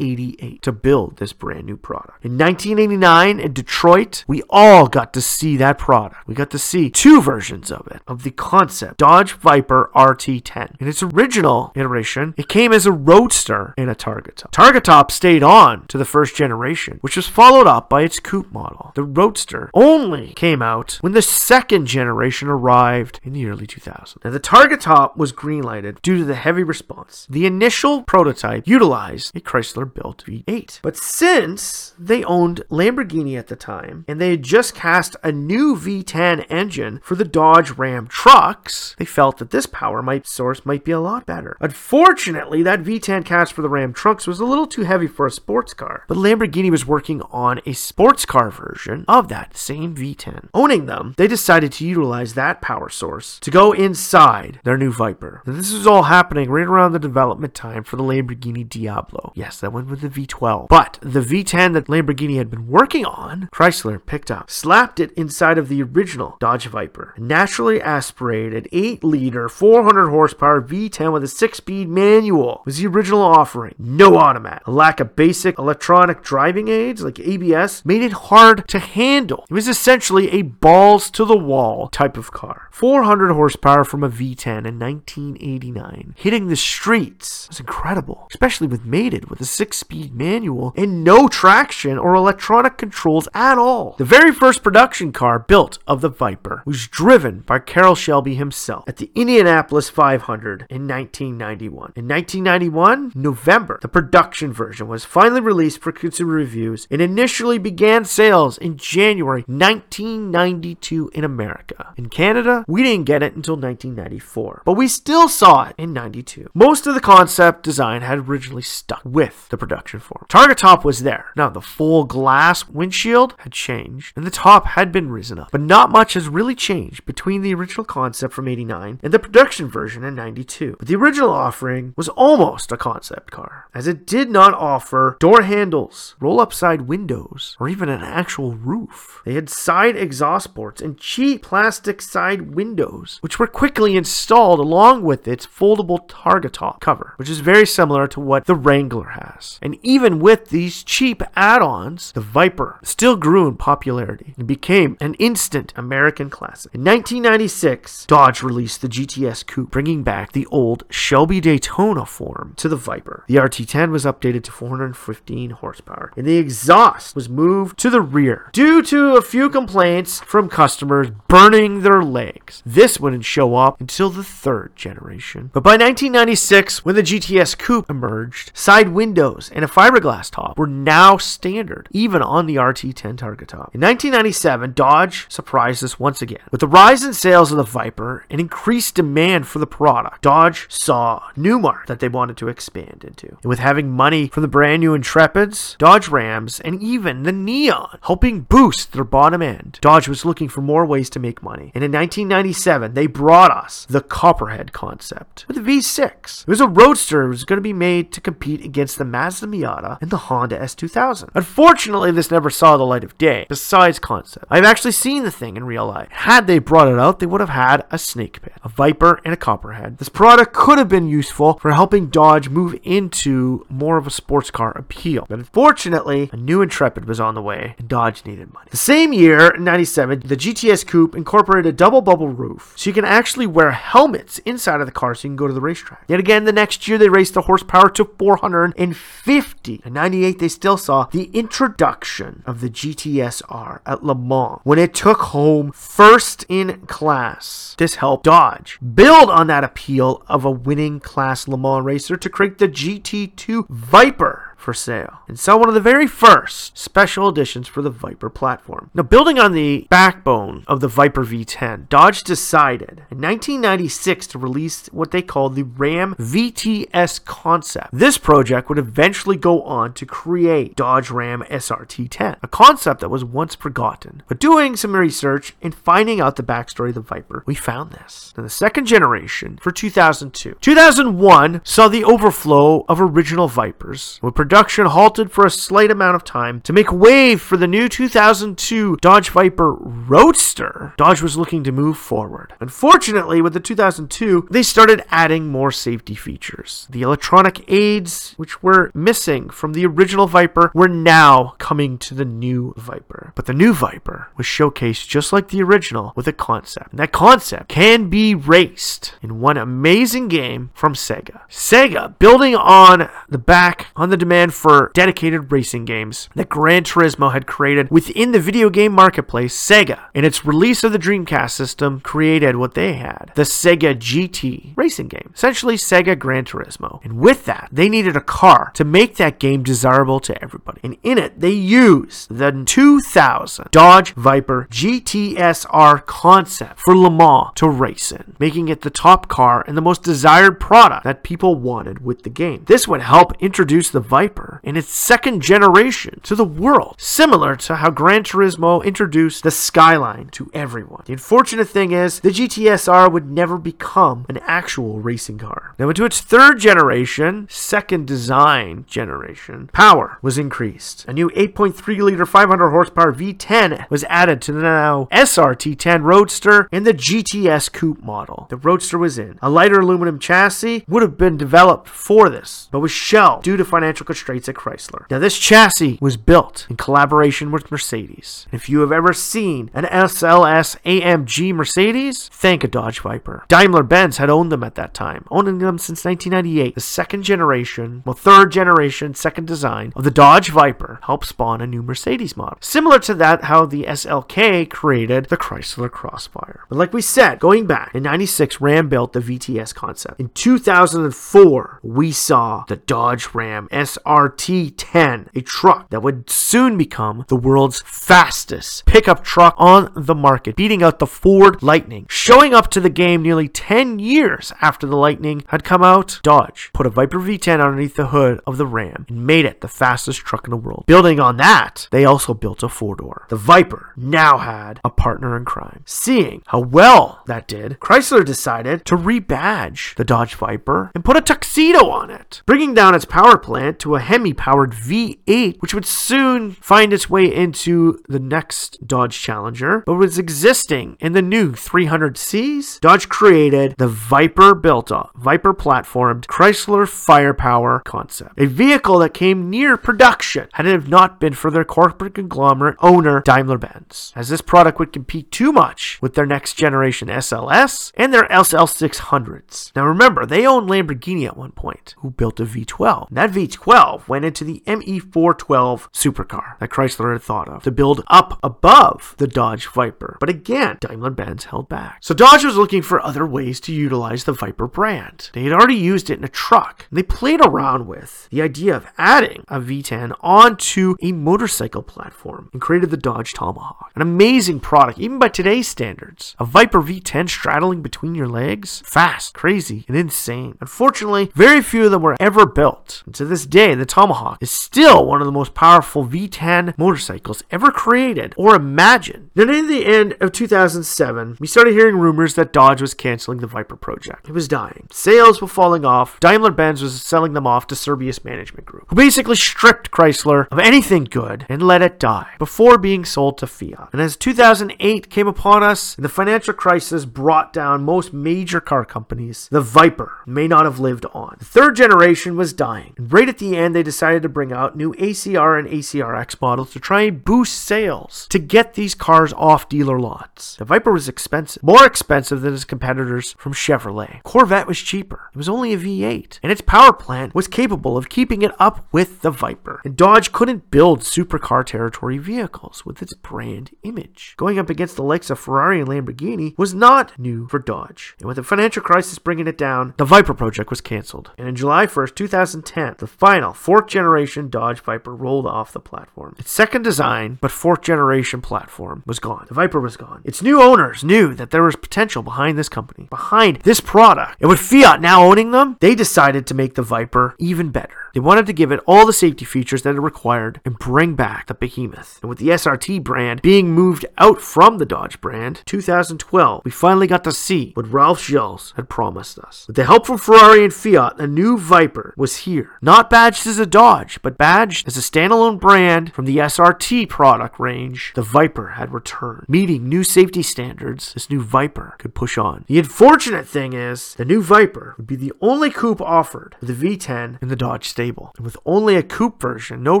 1988 0.30 0.62
to 0.62 0.72
build 0.72 1.16
this 1.16 1.32
brand 1.32 1.66
new 1.66 1.76
product. 1.76 2.24
In 2.24 2.38
1989 2.38 3.40
in 3.40 3.52
Detroit, 3.52 4.24
we 4.26 4.42
all 4.50 4.86
got 4.86 5.12
to 5.14 5.20
see 5.20 5.56
that 5.56 5.78
product. 5.78 6.26
We 6.26 6.34
got 6.34 6.50
to 6.50 6.58
see 6.58 6.90
two 6.90 7.20
versions 7.20 7.70
of 7.70 7.86
it, 7.88 8.02
of 8.06 8.22
the 8.22 8.30
concept 8.30 8.98
Dodge 8.98 9.32
Viper 9.32 9.90
RT10. 9.94 10.80
In 10.80 10.88
its 10.88 11.02
original 11.02 11.72
iteration, 11.74 12.34
it 12.36 12.48
came 12.48 12.72
as 12.72 12.86
a 12.86 12.92
roadster 12.92 13.74
and 13.76 13.90
a 13.90 13.94
targa 13.94 14.34
top. 14.34 14.52
Targa 14.52 14.82
top 14.82 15.10
stayed 15.10 15.42
on 15.42 15.86
to 15.88 15.98
the 15.98 16.04
first 16.04 16.36
generation, 16.36 16.98
which 17.00 17.16
was 17.16 17.26
followed 17.26 17.66
up 17.66 17.88
by 17.88 18.02
its 18.02 18.20
coupe 18.20 18.52
model. 18.52 18.92
The 18.94 19.02
roadster 19.02 19.70
only 19.74 20.32
came 20.34 20.62
out 20.62 20.98
when 21.00 21.12
the 21.12 21.22
second 21.22 21.86
generation 21.86 22.48
arrived 22.48 23.20
in 23.22 23.32
the 23.32 23.46
early 23.46 23.66
2000s. 23.66 24.16
Now, 24.24 24.30
the 24.30 24.40
targa 24.40 24.78
top 24.78 25.16
was 25.16 25.32
greenlighted 25.32 26.02
due 26.02 26.18
to 26.18 26.24
the 26.24 26.34
heavy 26.34 26.62
response. 26.62 27.26
The 27.30 27.46
initial 27.46 28.02
prototype 28.02 28.66
utilized 28.66 29.34
a 29.34 29.40
Chrysler 29.40 29.92
built 29.92 30.19
V8. 30.24 30.80
But 30.82 30.96
since 30.96 31.94
they 31.98 32.24
owned 32.24 32.62
Lamborghini 32.70 33.38
at 33.38 33.48
the 33.48 33.56
time 33.56 34.04
and 34.08 34.20
they 34.20 34.30
had 34.30 34.42
just 34.42 34.74
cast 34.74 35.16
a 35.22 35.32
new 35.32 35.76
V10 35.76 36.46
engine 36.48 37.00
for 37.02 37.14
the 37.14 37.24
Dodge 37.24 37.72
Ram 37.72 38.06
trucks, 38.06 38.94
they 38.98 39.04
felt 39.04 39.38
that 39.38 39.50
this 39.50 39.66
power 39.66 40.02
might 40.02 40.26
source 40.26 40.66
might 40.66 40.84
be 40.84 40.92
a 40.92 41.00
lot 41.00 41.26
better. 41.26 41.56
Unfortunately, 41.60 42.62
that 42.62 42.82
V10 42.82 43.24
cast 43.24 43.52
for 43.52 43.62
the 43.62 43.68
Ram 43.68 43.92
trucks 43.92 44.26
was 44.26 44.40
a 44.40 44.44
little 44.44 44.66
too 44.66 44.82
heavy 44.82 45.06
for 45.06 45.26
a 45.26 45.30
sports 45.30 45.74
car, 45.74 46.04
but 46.08 46.16
Lamborghini 46.16 46.70
was 46.70 46.86
working 46.86 47.22
on 47.30 47.60
a 47.66 47.72
sports 47.72 48.24
car 48.24 48.50
version 48.50 49.04
of 49.08 49.28
that 49.28 49.56
same 49.56 49.94
V10. 49.94 50.48
Owning 50.54 50.86
them, 50.86 51.14
they 51.16 51.26
decided 51.26 51.72
to 51.72 51.86
utilize 51.86 52.34
that 52.34 52.60
power 52.60 52.88
source 52.88 53.38
to 53.40 53.50
go 53.50 53.72
inside 53.72 54.60
their 54.64 54.76
new 54.76 54.92
Viper. 54.92 55.42
And 55.46 55.56
this 55.56 55.72
is 55.72 55.86
all 55.86 56.04
happening 56.04 56.50
right 56.50 56.66
around 56.66 56.92
the 56.92 56.98
development 56.98 57.54
time 57.54 57.84
for 57.84 57.96
the 57.96 58.02
Lamborghini 58.02 58.68
Diablo. 58.68 59.32
Yes, 59.34 59.60
that 59.60 59.72
went 59.72 59.88
with 59.88 60.00
the 60.00 60.09
V12. 60.10 60.68
But 60.68 60.98
the 61.02 61.20
V10 61.20 61.72
that 61.74 61.86
Lamborghini 61.86 62.36
had 62.36 62.50
been 62.50 62.66
working 62.68 63.04
on, 63.04 63.48
Chrysler 63.52 64.04
picked 64.04 64.30
up, 64.30 64.50
slapped 64.50 65.00
it 65.00 65.12
inside 65.12 65.58
of 65.58 65.68
the 65.68 65.82
original 65.82 66.36
Dodge 66.40 66.66
Viper. 66.66 67.14
Naturally 67.18 67.80
aspirated 67.80 68.68
8 68.72 69.04
liter, 69.04 69.48
400 69.48 70.10
horsepower 70.10 70.60
V10 70.60 71.12
with 71.12 71.24
a 71.24 71.28
6 71.28 71.56
speed 71.58 71.88
manual 71.88 72.62
was 72.64 72.78
the 72.78 72.86
original 72.86 73.22
offering. 73.22 73.74
No 73.78 74.16
automatic. 74.16 74.66
A 74.66 74.70
lack 74.70 75.00
of 75.00 75.16
basic 75.16 75.58
electronic 75.58 76.22
driving 76.22 76.68
aids 76.68 77.02
like 77.02 77.20
ABS 77.20 77.84
made 77.84 78.02
it 78.02 78.12
hard 78.12 78.66
to 78.68 78.78
handle. 78.78 79.44
It 79.50 79.54
was 79.54 79.68
essentially 79.68 80.30
a 80.30 80.42
balls 80.42 81.10
to 81.12 81.24
the 81.24 81.36
wall 81.36 81.88
type 81.88 82.16
of 82.16 82.32
car. 82.32 82.68
400 82.72 83.32
horsepower 83.32 83.84
from 83.84 84.02
a 84.02 84.08
V10 84.08 84.66
in 84.66 84.78
1989. 84.78 86.14
Hitting 86.16 86.48
the 86.48 86.56
streets 86.56 87.48
was 87.48 87.60
incredible, 87.60 88.26
especially 88.30 88.66
with 88.66 88.84
mated 88.84 89.28
with 89.28 89.40
a 89.40 89.44
6 89.44 89.76
speed 89.76 89.99
manual 90.08 90.72
and 90.76 91.04
no 91.04 91.28
traction 91.28 91.98
or 91.98 92.14
electronic 92.14 92.78
controls 92.78 93.28
at 93.34 93.58
all. 93.58 93.96
The 93.98 94.04
very 94.04 94.32
first 94.32 94.62
production 94.62 95.12
car 95.12 95.38
built 95.38 95.78
of 95.86 96.00
the 96.00 96.08
Viper 96.08 96.62
was 96.64 96.88
driven 96.88 97.40
by 97.40 97.58
Carroll 97.58 97.94
Shelby 97.94 98.34
himself 98.34 98.84
at 98.88 98.96
the 98.96 99.10
Indianapolis 99.14 99.90
500 99.90 100.66
in 100.70 100.86
1991. 100.88 101.92
In 101.96 102.08
1991, 102.08 103.12
November, 103.14 103.78
the 103.82 103.88
production 103.88 104.52
version 104.52 104.88
was 104.88 105.04
finally 105.04 105.40
released 105.40 105.80
for 105.80 105.92
consumer 105.92 106.34
reviews 106.34 106.86
and 106.90 107.00
initially 107.02 107.58
began 107.58 108.04
sales 108.04 108.56
in 108.58 108.76
January 108.76 109.44
1992 109.46 111.10
in 111.14 111.24
America. 111.24 111.92
In 111.96 112.08
Canada, 112.08 112.64
we 112.68 112.82
didn't 112.82 113.06
get 113.06 113.22
it 113.22 113.34
until 113.34 113.56
1994, 113.56 114.62
but 114.64 114.74
we 114.74 114.88
still 114.88 115.28
saw 115.28 115.68
it 115.68 115.74
in 115.76 115.92
92. 115.92 116.48
Most 116.54 116.86
of 116.86 116.94
the 116.94 117.00
concept 117.00 117.62
design 117.62 118.02
had 118.02 118.18
originally 118.18 118.62
stuck 118.62 119.02
with 119.04 119.48
the 119.48 119.58
production 119.58 119.89
form. 119.98 120.26
Targa 120.28 120.54
top 120.54 120.84
was 120.84 121.02
there. 121.02 121.32
Now, 121.34 121.48
the 121.48 121.60
full 121.60 122.04
glass 122.04 122.68
windshield 122.68 123.34
had 123.38 123.52
changed 123.52 124.12
and 124.16 124.24
the 124.24 124.30
top 124.30 124.66
had 124.66 124.92
been 124.92 125.10
risen 125.10 125.38
up, 125.38 125.50
but 125.50 125.60
not 125.60 125.90
much 125.90 126.14
has 126.14 126.28
really 126.28 126.54
changed 126.54 127.04
between 127.04 127.42
the 127.42 127.54
original 127.54 127.84
concept 127.84 128.32
from 128.34 128.46
89 128.46 129.00
and 129.02 129.12
the 129.12 129.18
production 129.18 129.68
version 129.68 130.04
in 130.04 130.14
92. 130.14 130.76
But 130.78 130.86
the 130.88 130.96
original 130.96 131.30
offering 131.30 131.94
was 131.96 132.08
almost 132.10 132.70
a 132.70 132.76
concept 132.76 133.30
car, 133.30 133.66
as 133.74 133.86
it 133.86 134.06
did 134.06 134.30
not 134.30 134.54
offer 134.54 135.16
door 135.18 135.42
handles, 135.42 136.14
roll 136.20 136.40
up 136.40 136.52
side 136.52 136.82
windows, 136.82 137.56
or 137.58 137.68
even 137.68 137.88
an 137.88 138.02
actual 138.02 138.54
roof. 138.54 139.22
They 139.24 139.34
had 139.34 139.48
side 139.48 139.96
exhaust 139.96 140.54
ports 140.54 140.80
and 140.80 140.98
cheap 140.98 141.42
plastic 141.42 142.02
side 142.02 142.54
windows, 142.54 143.18
which 143.22 143.38
were 143.38 143.46
quickly 143.46 143.96
installed 143.96 144.60
along 144.60 145.02
with 145.02 145.26
its 145.26 145.46
foldable 145.46 146.06
targa 146.08 146.50
top 146.50 146.80
cover, 146.80 147.14
which 147.16 147.30
is 147.30 147.40
very 147.40 147.66
similar 147.66 148.06
to 148.08 148.20
what 148.20 148.44
the 148.44 148.54
Wrangler 148.54 149.10
has. 149.10 149.58
And 149.62 149.78
even 149.82 150.18
with 150.18 150.50
these 150.50 150.82
cheap 150.82 151.22
add 151.36 151.62
ons, 151.62 152.12
the 152.12 152.20
Viper 152.20 152.78
still 152.82 153.16
grew 153.16 153.48
in 153.48 153.56
popularity 153.56 154.34
and 154.36 154.46
became 154.46 154.96
an 155.00 155.14
instant 155.14 155.72
American 155.76 156.30
classic. 156.30 156.74
In 156.74 156.84
1996, 156.84 158.06
Dodge 158.06 158.42
released 158.42 158.82
the 158.82 158.88
GTS 158.88 159.46
Coupe, 159.46 159.70
bringing 159.70 160.02
back 160.02 160.32
the 160.32 160.46
old 160.46 160.84
Shelby 160.90 161.40
Daytona 161.40 162.06
form 162.06 162.54
to 162.56 162.68
the 162.68 162.76
Viper. 162.76 163.24
The 163.28 163.36
RT10 163.36 163.90
was 163.90 164.04
updated 164.04 164.44
to 164.44 164.52
415 164.52 165.50
horsepower, 165.50 166.12
and 166.16 166.26
the 166.26 166.36
exhaust 166.36 167.14
was 167.14 167.28
moved 167.28 167.78
to 167.78 167.90
the 167.90 168.00
rear 168.00 168.50
due 168.52 168.82
to 168.82 169.16
a 169.16 169.22
few 169.22 169.48
complaints 169.48 170.20
from 170.20 170.48
customers 170.48 171.10
burning 171.28 171.80
their 171.82 172.02
legs. 172.02 172.62
This 172.66 173.00
wouldn't 173.00 173.24
show 173.24 173.54
up 173.54 173.80
until 173.80 174.10
the 174.10 174.24
third 174.24 174.76
generation. 174.76 175.50
But 175.52 175.62
by 175.62 175.72
1996, 175.72 176.84
when 176.84 176.94
the 176.94 177.02
GTS 177.02 177.58
Coupe 177.58 177.88
emerged, 177.88 178.52
side 178.54 178.88
windows 178.88 179.50
and 179.54 179.64
a 179.64 179.68
fiberglass 179.70 180.30
top 180.30 180.58
were 180.58 180.66
now 180.66 181.16
standard, 181.16 181.88
even 181.90 182.22
on 182.22 182.46
the 182.46 182.56
RT10 182.56 183.16
targa 183.16 183.46
top. 183.46 183.74
In 183.74 183.80
1997, 183.80 184.72
Dodge 184.72 185.26
surprised 185.28 185.84
us 185.84 185.98
once 185.98 186.20
again. 186.22 186.42
With 186.50 186.60
the 186.60 186.68
rise 186.68 187.04
in 187.04 187.14
sales 187.14 187.50
of 187.50 187.56
the 187.56 187.62
Viper 187.62 188.24
and 188.30 188.40
increased 188.40 188.94
demand 188.96 189.46
for 189.46 189.58
the 189.58 189.66
product, 189.66 190.22
Dodge 190.22 190.66
saw 190.68 191.22
new 191.36 191.58
market 191.58 191.86
that 191.86 192.00
they 192.00 192.08
wanted 192.08 192.36
to 192.38 192.48
expand 192.48 193.04
into. 193.06 193.28
And 193.28 193.44
with 193.44 193.58
having 193.58 193.90
money 193.90 194.28
from 194.28 194.42
the 194.42 194.48
brand 194.48 194.80
new 194.80 194.96
Intrepids, 194.96 195.78
Dodge 195.78 196.08
Rams, 196.08 196.60
and 196.60 196.82
even 196.82 197.22
the 197.22 197.32
Neon 197.32 197.98
helping 198.02 198.42
boost 198.42 198.92
their 198.92 199.04
bottom 199.04 199.42
end, 199.42 199.78
Dodge 199.80 200.08
was 200.08 200.24
looking 200.24 200.48
for 200.48 200.60
more 200.60 200.84
ways 200.84 201.10
to 201.10 201.20
make 201.20 201.42
money. 201.42 201.72
And 201.74 201.84
in 201.84 201.92
1997, 201.92 202.94
they 202.94 203.06
brought 203.06 203.50
us 203.50 203.86
the 203.88 204.00
Copperhead 204.00 204.72
concept 204.72 205.44
with 205.46 205.56
a 205.56 205.60
V6. 205.60 206.42
It 206.42 206.48
was 206.48 206.60
a 206.60 206.68
roadster 206.68 207.22
that 207.22 207.28
was 207.28 207.44
going 207.44 207.58
to 207.58 207.62
be 207.62 207.72
made 207.72 208.12
to 208.12 208.20
compete 208.20 208.64
against 208.64 208.98
the 208.98 209.04
Mazda 209.04 209.46
Miata 209.60 210.00
and 210.00 210.10
the 210.10 210.16
Honda 210.16 210.58
S2000. 210.58 211.30
Unfortunately, 211.34 212.10
this 212.10 212.30
never 212.30 212.50
saw 212.50 212.76
the 212.76 212.84
light 212.84 213.04
of 213.04 213.16
day, 213.18 213.46
besides 213.48 213.98
concept. 213.98 214.46
I've 214.50 214.64
actually 214.64 214.92
seen 214.92 215.24
the 215.24 215.30
thing 215.30 215.56
in 215.56 215.64
real 215.64 215.86
life. 215.86 216.08
Had 216.10 216.46
they 216.46 216.58
brought 216.58 216.88
it 216.88 216.98
out, 216.98 217.18
they 217.18 217.26
would 217.26 217.40
have 217.40 217.50
had 217.50 217.84
a 217.90 217.98
snake 217.98 218.42
pit, 218.42 218.54
a 218.62 218.68
Viper, 218.68 219.20
and 219.24 219.34
a 219.34 219.36
Copperhead. 219.36 219.98
This 219.98 220.08
product 220.08 220.52
could 220.52 220.78
have 220.78 220.88
been 220.88 221.08
useful 221.08 221.58
for 221.58 221.72
helping 221.72 222.08
Dodge 222.08 222.48
move 222.48 222.78
into 222.82 223.66
more 223.68 223.96
of 223.96 224.06
a 224.06 224.10
sports 224.10 224.50
car 224.50 224.72
appeal. 224.72 225.26
But 225.28 225.38
unfortunately, 225.38 226.30
a 226.32 226.36
new 226.36 226.62
Intrepid 226.62 227.06
was 227.06 227.20
on 227.20 227.34
the 227.34 227.42
way, 227.42 227.74
and 227.78 227.88
Dodge 227.88 228.24
needed 228.24 228.52
money. 228.52 228.68
The 228.70 228.76
same 228.76 229.12
year, 229.12 229.54
in 229.54 229.64
97, 229.64 230.20
the 230.20 230.36
GTS 230.36 230.86
Coupe 230.86 231.14
incorporated 231.14 231.74
a 231.74 231.76
double 231.76 232.02
bubble 232.02 232.28
roof, 232.28 232.72
so 232.76 232.90
you 232.90 232.94
can 232.94 233.04
actually 233.04 233.46
wear 233.46 233.70
helmets 233.70 234.38
inside 234.40 234.80
of 234.80 234.86
the 234.86 234.92
car 234.92 235.14
so 235.14 235.26
you 235.26 235.30
can 235.30 235.36
go 235.36 235.46
to 235.46 235.54
the 235.54 235.60
racetrack. 235.60 236.04
Yet 236.08 236.20
again, 236.20 236.44
the 236.44 236.52
next 236.52 236.86
year 236.88 236.98
they 236.98 237.08
raised 237.08 237.34
the 237.34 237.42
horsepower 237.42 237.90
to 237.90 238.04
450. 238.18 239.39
In 239.84 239.94
98, 239.94 240.38
they 240.38 240.48
still 240.48 240.76
saw 240.76 241.06
the 241.06 241.30
introduction 241.32 242.42
of 242.46 242.60
the 242.60 242.70
GTSR 242.70 243.80
at 243.86 244.04
Le 244.04 244.14
Mans 244.14 244.60
when 244.64 244.78
it 244.78 244.94
took 244.94 245.20
home 245.20 245.72
first 245.72 246.44
in 246.48 246.80
class. 246.86 247.74
This 247.78 247.96
helped 247.96 248.24
Dodge 248.24 248.78
build 248.94 249.30
on 249.30 249.46
that 249.46 249.64
appeal 249.64 250.22
of 250.28 250.44
a 250.44 250.50
winning 250.50 251.00
class 251.00 251.48
Le 251.48 251.56
Mans 251.56 251.84
racer 251.84 252.16
to 252.16 252.28
create 252.28 252.58
the 252.58 252.68
GT2 252.68 253.68
Viper 253.68 254.49
for 254.60 254.74
sale 254.74 255.20
and 255.26 255.38
sell 255.38 255.58
one 255.58 255.68
of 255.68 255.74
the 255.74 255.80
very 255.80 256.06
first 256.06 256.76
special 256.76 257.28
editions 257.28 257.66
for 257.66 257.82
the 257.82 257.90
Viper 257.90 258.30
platform. 258.30 258.90
Now, 258.94 259.02
building 259.02 259.38
on 259.38 259.52
the 259.52 259.86
backbone 259.90 260.64
of 260.66 260.80
the 260.80 260.88
Viper 260.88 261.24
V10, 261.24 261.88
Dodge 261.88 262.22
decided 262.22 263.04
in 263.10 263.20
1996 263.20 264.26
to 264.28 264.38
release 264.38 264.86
what 264.88 265.10
they 265.10 265.22
called 265.22 265.54
the 265.54 265.62
Ram 265.62 266.14
VTS 266.16 267.24
concept. 267.24 267.88
This 267.92 268.18
project 268.18 268.68
would 268.68 268.78
eventually 268.78 269.36
go 269.36 269.62
on 269.62 269.94
to 269.94 270.06
create 270.06 270.76
Dodge 270.76 271.10
Ram 271.10 271.42
SRT10, 271.50 272.36
a 272.42 272.48
concept 272.48 273.00
that 273.00 273.08
was 273.08 273.24
once 273.24 273.54
forgotten. 273.54 274.22
But 274.28 274.40
doing 274.40 274.76
some 274.76 274.94
research 274.94 275.54
and 275.62 275.74
finding 275.74 276.20
out 276.20 276.36
the 276.36 276.42
backstory 276.42 276.88
of 276.90 276.94
the 276.94 277.00
Viper, 277.00 277.42
we 277.46 277.54
found 277.54 277.92
this. 277.92 278.34
Now, 278.36 278.42
the 278.42 278.50
second 278.50 278.86
generation 278.86 279.58
for 279.62 279.70
2002. 279.70 280.56
2001 280.60 281.60
saw 281.64 281.88
the 281.88 282.04
overflow 282.04 282.84
of 282.88 283.00
original 283.00 283.48
Vipers 283.48 284.18
with 284.22 284.34
production 284.50 284.86
halted 284.86 285.30
for 285.30 285.46
a 285.46 285.50
slight 285.50 285.92
amount 285.92 286.16
of 286.16 286.24
time 286.24 286.60
to 286.62 286.72
make 286.72 286.90
way 286.90 287.36
for 287.36 287.56
the 287.56 287.68
new 287.68 287.88
2002 287.88 288.96
Dodge 288.96 289.30
Viper 289.30 289.74
Roadster. 289.74 290.92
Dodge 290.96 291.22
was 291.22 291.36
looking 291.36 291.62
to 291.62 291.70
move 291.70 291.96
forward. 291.96 292.52
Unfortunately, 292.58 293.40
with 293.40 293.52
the 293.52 293.60
2002, 293.60 294.48
they 294.50 294.64
started 294.64 295.04
adding 295.08 295.46
more 295.46 295.70
safety 295.70 296.16
features. 296.16 296.88
The 296.90 297.02
electronic 297.02 297.64
aids, 297.70 298.34
which 298.38 298.60
were 298.60 298.90
missing 298.92 299.50
from 299.50 299.72
the 299.72 299.86
original 299.86 300.26
Viper, 300.26 300.72
were 300.74 300.88
now 300.88 301.54
coming 301.58 301.96
to 301.98 302.14
the 302.16 302.24
new 302.24 302.74
Viper. 302.76 303.32
But 303.36 303.46
the 303.46 303.54
new 303.54 303.72
Viper 303.72 304.30
was 304.36 304.46
showcased 304.46 305.06
just 305.06 305.32
like 305.32 305.50
the 305.50 305.62
original 305.62 306.12
with 306.16 306.26
a 306.26 306.32
concept. 306.32 306.90
And 306.90 306.98
that 306.98 307.12
concept 307.12 307.68
can 307.68 308.10
be 308.10 308.34
raced 308.34 309.14
in 309.22 309.38
one 309.38 309.56
amazing 309.56 310.26
game 310.26 310.70
from 310.74 310.94
Sega. 310.94 311.42
Sega, 311.48 312.18
building 312.18 312.56
on 312.56 313.08
the 313.28 313.38
back 313.38 313.86
on 313.94 314.10
the 314.10 314.16
demand 314.16 314.39
for 314.48 314.90
dedicated 314.94 315.52
racing 315.52 315.84
games 315.84 316.30
that 316.34 316.48
Gran 316.48 316.84
Turismo 316.84 317.32
had 317.32 317.46
created 317.46 317.90
within 317.90 318.32
the 318.32 318.40
video 318.40 318.70
game 318.70 318.92
marketplace, 318.92 319.54
Sega, 319.54 320.04
in 320.14 320.24
its 320.24 320.46
release 320.46 320.82
of 320.82 320.92
the 320.92 320.98
Dreamcast 320.98 321.50
system, 321.50 322.00
created 322.00 322.56
what 322.56 322.74
they 322.74 322.94
had 322.94 323.32
the 323.34 323.42
Sega 323.42 323.94
GT 323.94 324.72
racing 324.76 325.08
game, 325.08 325.32
essentially 325.34 325.76
Sega 325.76 326.18
Gran 326.18 326.44
Turismo. 326.44 327.04
And 327.04 327.18
with 327.18 327.44
that, 327.44 327.68
they 327.70 327.88
needed 327.88 328.16
a 328.16 328.20
car 328.20 328.70
to 328.74 328.84
make 328.84 329.16
that 329.16 329.38
game 329.38 329.62
desirable 329.62 330.20
to 330.20 330.42
everybody. 330.42 330.80
And 330.82 330.96
in 331.02 331.18
it, 331.18 331.40
they 331.40 331.50
used 331.50 332.34
the 332.34 332.62
2000 332.64 333.68
Dodge 333.70 334.14
Viper 334.14 334.66
GTSR 334.70 336.06
concept 336.06 336.80
for 336.80 336.96
Le 336.96 337.10
Mans 337.10 337.50
to 337.56 337.68
race 337.68 338.12
in, 338.12 338.36
making 338.38 338.68
it 338.68 338.82
the 338.82 338.90
top 338.90 339.28
car 339.28 339.64
and 339.66 339.76
the 339.76 339.82
most 339.82 340.02
desired 340.02 340.60
product 340.60 341.04
that 341.04 341.22
people 341.22 341.54
wanted 341.56 342.04
with 342.04 342.22
the 342.22 342.30
game. 342.30 342.64
This 342.66 342.86
would 342.88 343.02
help 343.02 343.32
introduce 343.40 343.90
the 343.90 344.00
Viper 344.30 344.60
in 344.62 344.76
its 344.76 344.88
second 344.88 345.42
generation 345.42 346.20
to 346.22 346.34
the 346.34 346.44
world, 346.44 346.94
similar 346.98 347.56
to 347.56 347.76
how 347.76 347.90
Gran 347.90 348.22
Turismo 348.22 348.84
introduced 348.84 349.42
the 349.42 349.50
Skyline 349.50 350.28
to 350.28 350.50
everyone. 350.54 351.02
The 351.06 351.12
unfortunate 351.12 351.68
thing 351.68 351.92
is, 351.92 352.20
the 352.20 352.30
GTSR 352.30 353.10
would 353.10 353.30
never 353.30 353.58
become 353.58 354.26
an 354.28 354.38
actual 354.42 355.00
racing 355.00 355.38
car. 355.38 355.74
Now, 355.78 355.88
into 355.88 356.04
its 356.04 356.20
third 356.20 356.58
generation, 356.58 357.48
second 357.50 358.06
design 358.06 358.84
generation, 358.86 359.68
power 359.72 360.18
was 360.22 360.38
increased. 360.38 361.04
A 361.08 361.12
new 361.12 361.30
8.3 361.30 361.98
liter 362.02 362.26
500 362.26 362.70
horsepower 362.70 363.12
V10 363.12 363.90
was 363.90 364.04
added 364.04 364.40
to 364.42 364.52
the 364.52 364.62
now 364.62 365.08
SRT10 365.10 366.02
Roadster 366.02 366.68
and 366.70 366.86
the 366.86 366.94
GTS 366.94 367.72
Coupe 367.72 368.02
model. 368.02 368.46
The 368.50 368.56
Roadster 368.56 368.98
was 368.98 369.18
in. 369.18 369.38
A 369.42 369.50
lighter 369.50 369.80
aluminum 369.80 370.18
chassis 370.18 370.84
would 370.86 371.02
have 371.02 371.18
been 371.18 371.36
developed 371.36 371.88
for 371.88 372.28
this, 372.28 372.68
but 372.70 372.80
was 372.80 372.92
shelved 372.92 373.44
due 373.44 373.56
to 373.56 373.64
financial 373.64 374.06
constraints 374.06 374.19
at 374.28 374.54
Chrysler. 374.54 375.10
Now, 375.10 375.18
this 375.18 375.38
chassis 375.38 375.98
was 376.00 376.16
built 376.16 376.66
in 376.68 376.76
collaboration 376.76 377.50
with 377.50 377.70
Mercedes. 377.70 378.46
If 378.52 378.68
you 378.68 378.80
have 378.80 378.92
ever 378.92 379.12
seen 379.12 379.70
an 379.74 379.84
SLS 379.84 380.76
AMG 380.84 381.54
Mercedes, 381.54 382.28
thank 382.28 382.62
a 382.62 382.68
Dodge 382.68 383.00
Viper. 383.00 383.44
Daimler 383.48 383.82
Benz 383.82 384.18
had 384.18 384.30
owned 384.30 384.52
them 384.52 384.62
at 384.62 384.74
that 384.76 384.94
time, 384.94 385.24
owning 385.30 385.58
them 385.58 385.78
since 385.78 386.04
1998. 386.04 386.74
The 386.74 386.80
second 386.80 387.22
generation, 387.22 388.02
well, 388.04 388.14
third 388.14 388.52
generation, 388.52 389.14
second 389.14 389.46
design 389.46 389.92
of 389.96 390.04
the 390.04 390.10
Dodge 390.10 390.50
Viper 390.50 391.00
helped 391.04 391.26
spawn 391.26 391.60
a 391.60 391.66
new 391.66 391.82
Mercedes 391.82 392.36
model. 392.36 392.58
Similar 392.60 392.98
to 393.00 393.14
that, 393.14 393.44
how 393.44 393.66
the 393.66 393.84
SLK 393.84 394.68
created 394.70 395.26
the 395.26 395.36
Chrysler 395.36 395.90
Crossfire. 395.90 396.64
But 396.68 396.78
like 396.78 396.92
we 396.92 397.02
said, 397.02 397.40
going 397.40 397.66
back, 397.66 397.94
in 397.94 398.02
96, 398.02 398.60
Ram 398.60 398.88
built 398.88 399.12
the 399.12 399.20
VTS 399.20 399.74
concept. 399.74 400.20
In 400.20 400.28
2004, 400.30 401.80
we 401.82 402.12
saw 402.12 402.64
the 402.68 402.76
Dodge 402.76 403.34
Ram 403.34 403.68
SRT 404.10 404.74
10, 404.76 405.30
a 405.36 405.40
truck 405.40 405.90
that 405.90 406.02
would 406.02 406.28
soon 406.28 406.76
become 406.76 407.24
the 407.28 407.36
world's 407.36 407.82
fastest 407.86 408.84
pickup 408.84 409.22
truck 409.22 409.54
on 409.56 409.92
the 409.94 410.16
market, 410.16 410.56
beating 410.56 410.82
out 410.82 410.98
the 410.98 411.06
Ford 411.06 411.62
Lightning. 411.62 412.06
Showing 412.08 412.52
up 412.52 412.70
to 412.70 412.80
the 412.80 412.90
game 412.90 413.22
nearly 413.22 413.46
10 413.46 414.00
years 414.00 414.52
after 414.60 414.84
the 414.84 414.96
Lightning 414.96 415.44
had 415.48 415.62
come 415.62 415.84
out, 415.84 416.18
Dodge 416.24 416.70
put 416.72 416.86
a 416.86 416.90
Viper 416.90 417.20
V10 417.20 417.60
underneath 417.60 417.94
the 417.94 418.08
hood 418.08 418.40
of 418.48 418.58
the 418.58 418.66
Ram 418.66 419.06
and 419.08 419.24
made 419.24 419.44
it 419.44 419.60
the 419.60 419.68
fastest 419.68 420.20
truck 420.20 420.44
in 420.44 420.50
the 420.50 420.56
world. 420.56 420.86
Building 420.86 421.20
on 421.20 421.36
that, 421.36 421.86
they 421.92 422.04
also 422.04 422.34
built 422.34 422.64
a 422.64 422.68
four 422.68 422.96
door. 422.96 423.26
The 423.28 423.36
Viper 423.36 423.92
now 423.96 424.38
had 424.38 424.80
a 424.84 424.90
partner 424.90 425.36
in 425.36 425.44
crime. 425.44 425.84
Seeing 425.86 426.42
how 426.48 426.58
well 426.60 427.22
that 427.26 427.46
did, 427.46 427.78
Chrysler 427.78 428.24
decided 428.24 428.84
to 428.86 428.96
rebadge 428.96 429.94
the 429.94 430.04
Dodge 430.04 430.34
Viper 430.34 430.90
and 430.96 431.04
put 431.04 431.16
a 431.16 431.20
tuxedo 431.20 431.88
on 431.90 432.10
it, 432.10 432.42
bringing 432.44 432.74
down 432.74 432.96
its 432.96 433.04
power 433.04 433.38
plant 433.38 433.78
to 433.78 433.94
a 433.94 433.99
Hemi 434.00 434.32
powered 434.32 434.72
V8, 434.72 435.60
which 435.60 435.74
would 435.74 435.86
soon 435.86 436.52
find 436.52 436.92
its 436.92 437.10
way 437.10 437.32
into 437.32 438.02
the 438.08 438.18
next 438.18 438.86
Dodge 438.86 439.18
Challenger, 439.18 439.82
but 439.86 439.94
was 439.94 440.18
existing 440.18 440.96
in 441.00 441.12
the 441.12 441.22
new 441.22 441.52
300Cs. 441.52 442.80
Dodge 442.80 443.08
created 443.08 443.74
the 443.78 443.88
Viper 443.88 444.54
built 444.54 444.90
up, 444.92 445.10
Viper 445.14 445.54
platformed 445.54 446.26
Chrysler 446.26 446.88
Firepower 446.88 447.80
concept, 447.84 448.38
a 448.38 448.46
vehicle 448.46 448.98
that 448.98 449.14
came 449.14 449.50
near 449.50 449.76
production 449.76 450.48
had 450.52 450.66
it 450.66 450.88
not 450.88 451.20
been 451.20 451.34
for 451.34 451.50
their 451.50 451.64
corporate 451.64 452.14
conglomerate 452.14 452.76
owner 452.80 453.22
Daimler 453.22 453.58
Benz, 453.58 454.12
as 454.16 454.28
this 454.28 454.40
product 454.40 454.78
would 454.78 454.92
compete 454.92 455.30
too 455.30 455.52
much 455.52 455.98
with 456.00 456.14
their 456.14 456.26
next 456.26 456.54
generation 456.54 457.08
SLS 457.08 457.92
and 457.96 458.12
their 458.12 458.28
SL600s. 458.28 459.72
Now 459.74 459.86
remember, 459.86 460.26
they 460.26 460.46
owned 460.46 460.68
Lamborghini 460.68 461.26
at 461.26 461.36
one 461.36 461.52
point, 461.52 461.94
who 461.98 462.10
built 462.10 462.40
a 462.40 462.44
V12. 462.44 463.08
And 463.08 463.16
that 463.16 463.30
V12 463.30 463.89
went 464.08 464.24
into 464.24 464.44
the 464.44 464.62
ME412 464.66 465.90
supercar 465.92 466.58
that 466.58 466.70
Chrysler 466.70 467.12
had 467.12 467.22
thought 467.22 467.48
of 467.48 467.62
to 467.62 467.70
build 467.70 468.02
up 468.06 468.38
above 468.42 469.14
the 469.18 469.26
Dodge 469.26 469.66
Viper. 469.66 470.16
But 470.20 470.28
again, 470.28 470.78
Daimler 470.80 471.10
Benz 471.10 471.44
held 471.44 471.68
back. 471.68 471.98
So 472.00 472.14
Dodge 472.14 472.44
was 472.44 472.56
looking 472.56 472.82
for 472.82 473.00
other 473.04 473.26
ways 473.26 473.60
to 473.60 473.72
utilize 473.72 474.24
the 474.24 474.32
Viper 474.32 474.66
brand. 474.66 475.30
They 475.32 475.44
had 475.44 475.52
already 475.52 475.76
used 475.76 476.10
it 476.10 476.18
in 476.18 476.24
a 476.24 476.28
truck. 476.28 476.86
They 476.90 477.02
played 477.02 477.44
around 477.44 477.86
with 477.86 478.28
the 478.30 478.42
idea 478.42 478.76
of 478.76 478.86
adding 478.98 479.44
a 479.48 479.60
V10 479.60 480.16
onto 480.20 480.94
a 481.02 481.12
motorcycle 481.12 481.82
platform 481.82 482.50
and 482.52 482.60
created 482.60 482.90
the 482.90 482.96
Dodge 482.96 483.32
Tomahawk. 483.32 483.90
An 483.94 484.02
amazing 484.02 484.60
product, 484.60 484.98
even 484.98 485.18
by 485.18 485.28
today's 485.28 485.68
standards. 485.68 486.34
A 486.38 486.44
Viper 486.44 486.80
V10 486.80 487.28
straddling 487.28 487.82
between 487.82 488.14
your 488.14 488.28
legs? 488.28 488.82
Fast, 488.84 489.34
crazy, 489.34 489.84
and 489.88 489.96
insane. 489.96 490.56
Unfortunately, 490.60 491.30
very 491.34 491.62
few 491.62 491.84
of 491.84 491.90
them 491.90 492.02
were 492.02 492.16
ever 492.20 492.46
built. 492.46 493.02
And 493.06 493.14
to 493.14 493.24
this 493.24 493.46
day, 493.46 493.69
the 493.78 493.86
Tomahawk 493.86 494.38
is 494.42 494.50
still 494.50 495.06
one 495.06 495.20
of 495.20 495.26
the 495.26 495.32
most 495.32 495.54
powerful 495.54 496.06
V10 496.06 496.76
motorcycles 496.78 497.42
ever 497.50 497.70
created 497.70 498.34
or 498.36 498.54
imagined. 498.54 499.30
Then 499.34 499.50
in 499.50 499.68
the 499.68 499.86
end 499.86 500.16
of 500.20 500.32
2007, 500.32 501.36
we 501.38 501.46
started 501.46 501.72
hearing 501.74 501.96
rumors 501.96 502.34
that 502.34 502.52
Dodge 502.52 502.80
was 502.80 502.94
canceling 502.94 503.38
the 503.38 503.46
Viper 503.46 503.76
project. 503.76 504.28
It 504.28 504.32
was 504.32 504.48
dying. 504.48 504.88
Sales 504.90 505.40
were 505.40 505.48
falling 505.48 505.84
off. 505.84 506.18
Daimler 506.20 506.50
Benz 506.50 506.82
was 506.82 507.02
selling 507.02 507.32
them 507.32 507.46
off 507.46 507.66
to 507.68 507.76
Cerberus 507.76 508.24
Management 508.24 508.66
Group, 508.66 508.86
who 508.88 508.96
basically 508.96 509.36
stripped 509.36 509.90
Chrysler 509.90 510.46
of 510.50 510.58
anything 510.58 511.04
good 511.04 511.46
and 511.48 511.62
let 511.62 511.82
it 511.82 511.98
die 511.98 512.34
before 512.38 512.78
being 512.78 513.04
sold 513.04 513.38
to 513.38 513.46
Fiat. 513.46 513.90
And 513.92 514.00
as 514.00 514.16
2008 514.16 515.10
came 515.10 515.26
upon 515.26 515.62
us 515.62 515.96
and 515.96 516.04
the 516.04 516.08
financial 516.08 516.54
crisis 516.54 517.04
brought 517.04 517.52
down 517.52 517.84
most 517.84 518.12
major 518.12 518.60
car 518.60 518.84
companies, 518.84 519.48
the 519.50 519.60
Viper 519.60 520.18
may 520.26 520.48
not 520.48 520.64
have 520.64 520.80
lived 520.80 521.06
on. 521.12 521.36
The 521.38 521.44
third 521.44 521.76
generation 521.76 522.36
was 522.36 522.52
dying. 522.52 522.94
And 522.96 523.12
right 523.12 523.28
at 523.28 523.38
the 523.38 523.56
end, 523.56 523.59
they 523.74 523.82
decided 523.82 524.22
to 524.22 524.28
bring 524.28 524.52
out 524.52 524.76
new 524.76 524.92
ACR 524.94 525.58
and 525.58 525.68
ACRX 525.68 526.40
models 526.40 526.72
to 526.72 526.80
try 526.80 527.02
and 527.02 527.24
boost 527.24 527.60
sales 527.60 528.26
to 528.30 528.38
get 528.38 528.74
these 528.74 528.94
cars 528.94 529.32
off 529.34 529.68
dealer 529.68 529.98
lots. 530.00 530.56
The 530.56 530.64
Viper 530.64 530.92
was 530.92 531.08
expensive, 531.08 531.62
more 531.62 531.84
expensive 531.84 532.40
than 532.40 532.54
its 532.54 532.64
competitors 532.64 533.34
from 533.38 533.52
Chevrolet. 533.52 534.22
Corvette 534.22 534.66
was 534.66 534.78
cheaper. 534.78 535.30
It 535.32 535.38
was 535.38 535.48
only 535.48 535.72
a 535.72 535.78
V8, 535.78 536.40
and 536.42 536.50
its 536.50 536.60
power 536.60 536.92
plant 536.92 537.34
was 537.34 537.48
capable 537.48 537.96
of 537.96 538.08
keeping 538.08 538.42
it 538.42 538.52
up 538.58 538.86
with 538.92 539.22
the 539.22 539.30
Viper. 539.30 539.80
And 539.84 539.96
Dodge 539.96 540.32
couldn't 540.32 540.70
build 540.70 541.00
supercar 541.00 541.64
territory 541.64 542.18
vehicles 542.18 542.84
with 542.86 543.02
its 543.02 543.14
brand 543.14 543.70
image. 543.82 544.34
Going 544.36 544.58
up 544.58 544.70
against 544.70 544.96
the 544.96 545.02
likes 545.02 545.30
of 545.30 545.38
Ferrari 545.38 545.80
and 545.80 545.88
Lamborghini 545.88 546.56
was 546.58 546.74
not 546.74 547.18
new 547.18 547.46
for 547.48 547.58
Dodge. 547.58 548.14
And 548.18 548.26
with 548.26 548.36
the 548.36 548.42
financial 548.42 548.82
crisis 548.82 549.18
bringing 549.18 549.46
it 549.46 549.58
down, 549.58 549.94
the 549.96 550.04
Viper 550.04 550.34
project 550.34 550.70
was 550.70 550.80
canceled. 550.80 551.30
And 551.38 551.48
in 551.48 551.56
July 551.56 551.86
1st, 551.86 552.14
2010, 552.14 552.96
the 552.98 553.06
final 553.06 553.49
fourth 553.54 553.86
generation 553.86 554.48
Dodge 554.48 554.80
Viper 554.80 555.14
rolled 555.14 555.46
off 555.46 555.72
the 555.72 555.80
platform. 555.80 556.34
Its 556.38 556.50
second 556.50 556.82
design, 556.82 557.38
but 557.40 557.50
fourth 557.50 557.82
generation 557.82 558.40
platform 558.40 559.02
was 559.06 559.18
gone. 559.18 559.46
The 559.48 559.54
Viper 559.54 559.80
was 559.80 559.96
gone. 559.96 560.22
Its 560.24 560.42
new 560.42 560.60
owners 560.60 561.04
knew 561.04 561.34
that 561.34 561.50
there 561.50 561.62
was 561.62 561.76
potential 561.76 562.22
behind 562.22 562.58
this 562.58 562.68
company, 562.68 563.06
behind 563.10 563.58
this 563.58 563.80
product. 563.80 564.40
And 564.40 564.48
with 564.48 564.60
Fiat 564.60 565.00
now 565.00 565.24
owning 565.24 565.50
them, 565.50 565.76
they 565.80 565.94
decided 565.94 566.46
to 566.46 566.54
make 566.54 566.74
the 566.74 566.82
Viper 566.82 567.34
even 567.38 567.70
better. 567.70 568.09
They 568.14 568.20
wanted 568.20 568.46
to 568.46 568.52
give 568.52 568.72
it 568.72 568.80
all 568.86 569.06
the 569.06 569.12
safety 569.12 569.44
features 569.44 569.82
that 569.82 569.94
it 569.94 570.00
required 570.00 570.60
and 570.64 570.78
bring 570.78 571.14
back 571.14 571.46
the 571.46 571.54
behemoth. 571.54 572.18
And 572.22 572.28
with 572.28 572.38
the 572.38 572.48
SRT 572.48 573.02
brand 573.02 573.42
being 573.42 573.72
moved 573.72 574.06
out 574.18 574.40
from 574.40 574.78
the 574.78 574.86
Dodge 574.86 575.20
brand, 575.20 575.62
2012, 575.66 576.62
we 576.64 576.70
finally 576.70 577.06
got 577.06 577.24
to 577.24 577.32
see 577.32 577.72
what 577.74 577.90
Ralph 577.90 578.24
Gilles 578.24 578.72
had 578.76 578.88
promised 578.88 579.38
us. 579.38 579.66
With 579.66 579.76
the 579.76 579.84
help 579.84 580.06
from 580.06 580.18
Ferrari 580.18 580.64
and 580.64 580.74
Fiat, 580.74 581.20
a 581.20 581.26
new 581.26 581.58
Viper 581.58 582.14
was 582.16 582.38
here. 582.38 582.72
Not 582.82 583.10
badged 583.10 583.46
as 583.46 583.58
a 583.58 583.66
Dodge, 583.66 584.20
but 584.22 584.38
badged 584.38 584.86
as 584.86 584.96
a 584.96 585.00
standalone 585.00 585.60
brand 585.60 586.12
from 586.12 586.24
the 586.24 586.38
SRT 586.38 587.08
product 587.08 587.58
range. 587.60 588.12
The 588.14 588.22
Viper 588.22 588.70
had 588.70 588.92
returned. 588.92 589.46
Meeting 589.48 589.88
new 589.88 590.04
safety 590.04 590.42
standards, 590.42 591.14
this 591.14 591.30
new 591.30 591.42
Viper 591.42 591.94
could 591.98 592.14
push 592.14 592.38
on. 592.38 592.64
The 592.66 592.78
unfortunate 592.78 593.46
thing 593.46 593.72
is, 593.72 594.14
the 594.14 594.24
new 594.24 594.42
Viper 594.42 594.94
would 594.96 595.06
be 595.06 595.16
the 595.16 595.32
only 595.40 595.70
coupe 595.70 596.00
offered 596.00 596.56
with 596.60 596.78
the 596.78 596.96
V10 596.96 597.40
in 597.42 597.48
the 597.48 597.56
Dodge 597.56 597.88
stable. 598.00 598.32
And 598.38 598.46
with 598.46 598.56
only 598.64 598.96
a 598.96 599.02
coupe 599.02 599.42
version, 599.42 599.82
no 599.82 600.00